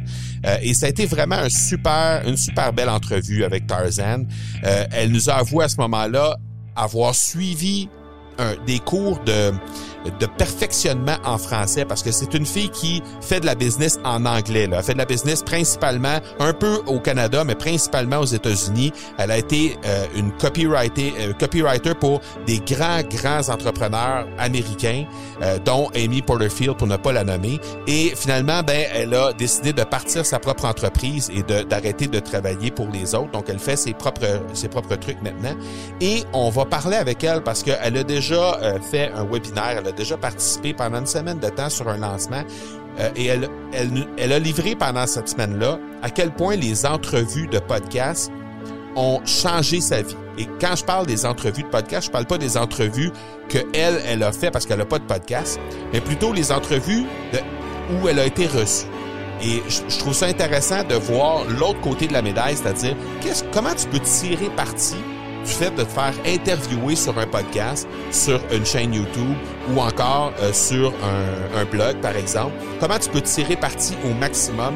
Euh, 0.46 0.58
et 0.62 0.74
ça 0.74 0.86
a 0.86 0.90
été 0.90 1.06
vraiment 1.06 1.36
un 1.36 1.50
super, 1.50 2.28
une 2.28 2.38
super 2.38 2.74
belle 2.74 2.90
entrevue 2.90 3.44
avec 3.44 3.68
Tarzan. 3.68 4.26
Euh, 4.64 4.86
elle 4.92 5.12
nous 5.12 5.30
a 5.30 5.34
avoué 5.34 5.66
à 5.66 5.70
ce 5.70 5.78
moment-là 5.78 6.38
avoir 6.76 7.16
suivi 7.16 7.90
des 8.66 8.80
cours 8.80 9.20
de 9.26 9.52
de 10.20 10.26
perfectionnement 10.26 11.18
en 11.26 11.38
français 11.38 11.86
parce 11.86 12.04
que 12.04 12.12
c'est 12.12 12.34
une 12.34 12.46
fille 12.46 12.70
qui 12.70 13.04
fait 13.22 13.40
de 13.40 13.46
la 13.46 13.56
business 13.56 14.00
en 14.04 14.26
anglais. 14.26 14.68
Là. 14.68 14.78
Elle 14.78 14.84
fait 14.84 14.94
de 14.94 14.98
la 14.98 15.06
business 15.06 15.44
principalement 15.44 16.20
un 16.40 16.54
peu 16.54 16.82
au 16.88 17.00
Canada, 17.00 17.44
mais 17.44 17.56
principalement 17.56 18.20
aux 18.20 18.26
États-Unis. 18.26 18.94
Elle 19.18 19.32
a 19.32 19.38
été 19.38 19.78
euh, 19.86 20.06
une 20.16 20.32
copywriter, 20.32 21.14
euh, 21.20 21.34
copywriter 21.34 21.94
pour 21.94 22.22
des 22.46 22.60
grands, 22.60 23.02
grands 23.02 23.50
entrepreneurs 23.50 24.28
américains, 24.38 25.06
euh, 25.42 25.58
dont 25.60 25.90
Amy 25.96 26.22
Porterfield, 26.22 26.78
pour 26.78 26.88
ne 26.88 26.98
pas 26.98 27.12
la 27.12 27.24
nommer. 27.24 27.60
Et 27.88 28.14
finalement, 28.16 28.62
ben, 28.64 28.86
elle 28.94 29.14
a 29.14 29.34
décidé 29.34 29.74
de 29.74 29.84
partir 29.84 30.26
sa 30.26 30.40
propre 30.40 30.66
entreprise 30.66 31.30
et 31.34 31.44
d'arrêter 31.44 32.08
de, 32.08 32.20
travailler 32.20 32.70
pour 32.70 32.88
les 32.92 33.16
autres. 33.16 33.32
Donc, 33.32 33.46
elle 33.48 33.60
fait 33.60 33.78
ses 33.78 33.94
propres, 33.94 34.42
ses 34.54 34.68
propres 34.68 34.96
trucs 34.96 35.22
maintenant. 35.22 35.56
Et 36.02 36.24
on 36.34 36.50
va 36.50 36.66
parler 36.66 36.98
avec 36.98 37.24
elle 37.24 37.42
parce 37.42 37.64
qu'elle 37.64 37.98
a 37.98 38.04
déjà 38.04 38.60
fait 38.92 39.10
un 39.16 39.24
webinaire, 39.24 39.82
déjà 40.00 40.18
participé 40.18 40.74
pendant 40.74 41.00
une 41.00 41.06
semaine 41.06 41.40
de 41.40 41.50
temps 41.50 41.70
sur 41.70 41.88
un 41.90 41.98
lancement 41.98 42.44
euh, 43.00 43.10
et 43.16 43.26
elle, 43.26 43.50
elle, 43.74 44.08
elle 44.18 44.34
a 44.34 44.40
livré 44.40 44.76
pendant 44.76 45.06
cette 45.06 45.30
semaine-là 45.30 45.78
à 46.02 46.10
quel 46.10 46.32
point 46.32 46.56
les 46.56 46.86
entrevues 46.86 47.48
de 47.48 47.60
podcast 47.60 48.32
ont 48.96 49.22
changé 49.26 49.82
sa 49.82 50.02
vie. 50.02 50.16
Et 50.38 50.48
quand 50.60 50.76
je 50.76 50.86
parle 50.86 51.06
des 51.06 51.26
entrevues 51.26 51.64
de 51.64 51.68
podcast, 51.68 52.08
je 52.08 52.12
parle 52.12 52.26
pas 52.26 52.38
des 52.38 52.58
entrevues 52.58 53.12
que 53.50 53.60
elle, 53.74 54.02
elle 54.06 54.24
a 54.24 54.32
fait 54.32 54.52
parce 54.52 54.66
qu'elle 54.66 54.82
a 54.82 54.86
pas 54.86 55.00
de 55.00 55.04
podcast, 55.04 55.60
mais 55.92 56.00
plutôt 56.00 56.34
les 56.34 56.52
entrevues 56.52 57.04
où 57.92 58.08
elle 58.08 58.20
a 58.20 58.26
été 58.26 58.48
reçue. 58.48 58.88
Et 59.42 59.62
je, 59.70 60.00
trouve 60.00 60.14
ça 60.14 60.28
intéressant 60.28 60.84
de 60.84 60.96
voir 60.96 61.44
l'autre 61.48 61.80
côté 61.82 62.08
de 62.08 62.14
la 62.14 62.22
médaille, 62.22 62.56
c'est-à-dire 62.56 62.96
comment 63.54 63.74
tu 63.74 63.88
peux 63.88 64.00
tirer 64.00 64.50
parti 64.56 64.96
du 65.46 65.52
fait 65.52 65.72
de 65.72 65.84
te 65.84 65.90
faire 65.90 66.14
interviewer 66.26 66.96
sur 66.96 67.18
un 67.18 67.28
podcast, 67.28 67.88
sur 68.12 68.40
une 68.52 68.66
chaîne 68.66 68.94
YouTube 68.94 69.36
ou 69.74 69.80
encore 69.80 70.34
euh, 70.42 70.54
sur 70.54 70.94
un, 71.04 71.60
un, 71.60 71.66
blog, 71.66 71.98
par 72.02 72.16
exemple, 72.16 72.54
comment 72.80 72.98
tu 73.00 73.10
peux 73.10 73.22
tirer 73.22 73.56
parti 73.56 73.96
au 74.06 74.14
maximum 74.14 74.74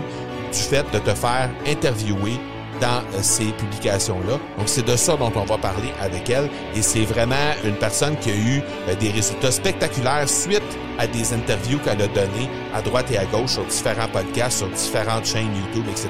du 0.52 0.60
fait 0.60 0.86
de 0.93 0.99
te 0.99 1.13
faire 1.15 1.49
interviewer 1.67 2.39
dans 2.79 2.99
euh, 3.13 3.21
ces 3.21 3.45
publications-là. 3.45 4.39
Donc, 4.57 4.67
c'est 4.67 4.86
de 4.86 4.95
ça 4.95 5.15
dont 5.15 5.31
on 5.36 5.45
va 5.45 5.57
parler 5.57 5.93
avec 6.01 6.29
elle. 6.29 6.49
Et 6.75 6.81
c'est 6.81 7.03
vraiment 7.03 7.36
une 7.63 7.75
personne 7.75 8.17
qui 8.17 8.31
a 8.31 8.36
eu 8.36 8.62
euh, 8.88 8.95
des 8.95 9.09
résultats 9.09 9.51
spectaculaires 9.51 10.27
suite 10.27 10.62
à 10.99 11.07
des 11.07 11.33
interviews 11.33 11.79
qu'elle 11.79 12.01
a 12.01 12.07
données 12.07 12.49
à 12.73 12.81
droite 12.81 13.12
et 13.12 13.17
à 13.17 13.25
gauche 13.25 13.51
sur 13.51 13.65
différents 13.65 14.07
podcasts, 14.07 14.59
sur 14.59 14.69
différentes 14.69 15.25
chaînes 15.25 15.49
YouTube, 15.55 15.86
etc. 15.89 16.09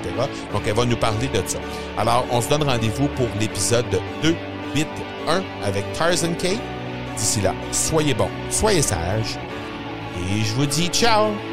Donc, 0.52 0.64
elle 0.66 0.74
va 0.74 0.86
nous 0.86 0.98
parler 0.98 1.28
de 1.28 1.42
ça. 1.46 1.60
Alors, 1.98 2.26
on 2.32 2.42
se 2.42 2.50
donne 2.50 2.64
rendez-vous 2.64 3.08
pour 3.10 3.28
l'épisode 3.40 3.86
2, 4.24 4.36
bit 4.74 4.88
1 5.28 5.42
avec 5.64 5.92
Tarzan 5.94 6.34
K. 6.34 6.58
D'ici 7.18 7.42
là, 7.42 7.54
soyez 7.72 8.14
bons, 8.14 8.30
soyez 8.50 8.82
sages. 8.82 9.38
Et 10.18 10.44
je 10.44 10.54
vous 10.54 10.66
dis 10.66 10.88
ciao! 10.88 11.53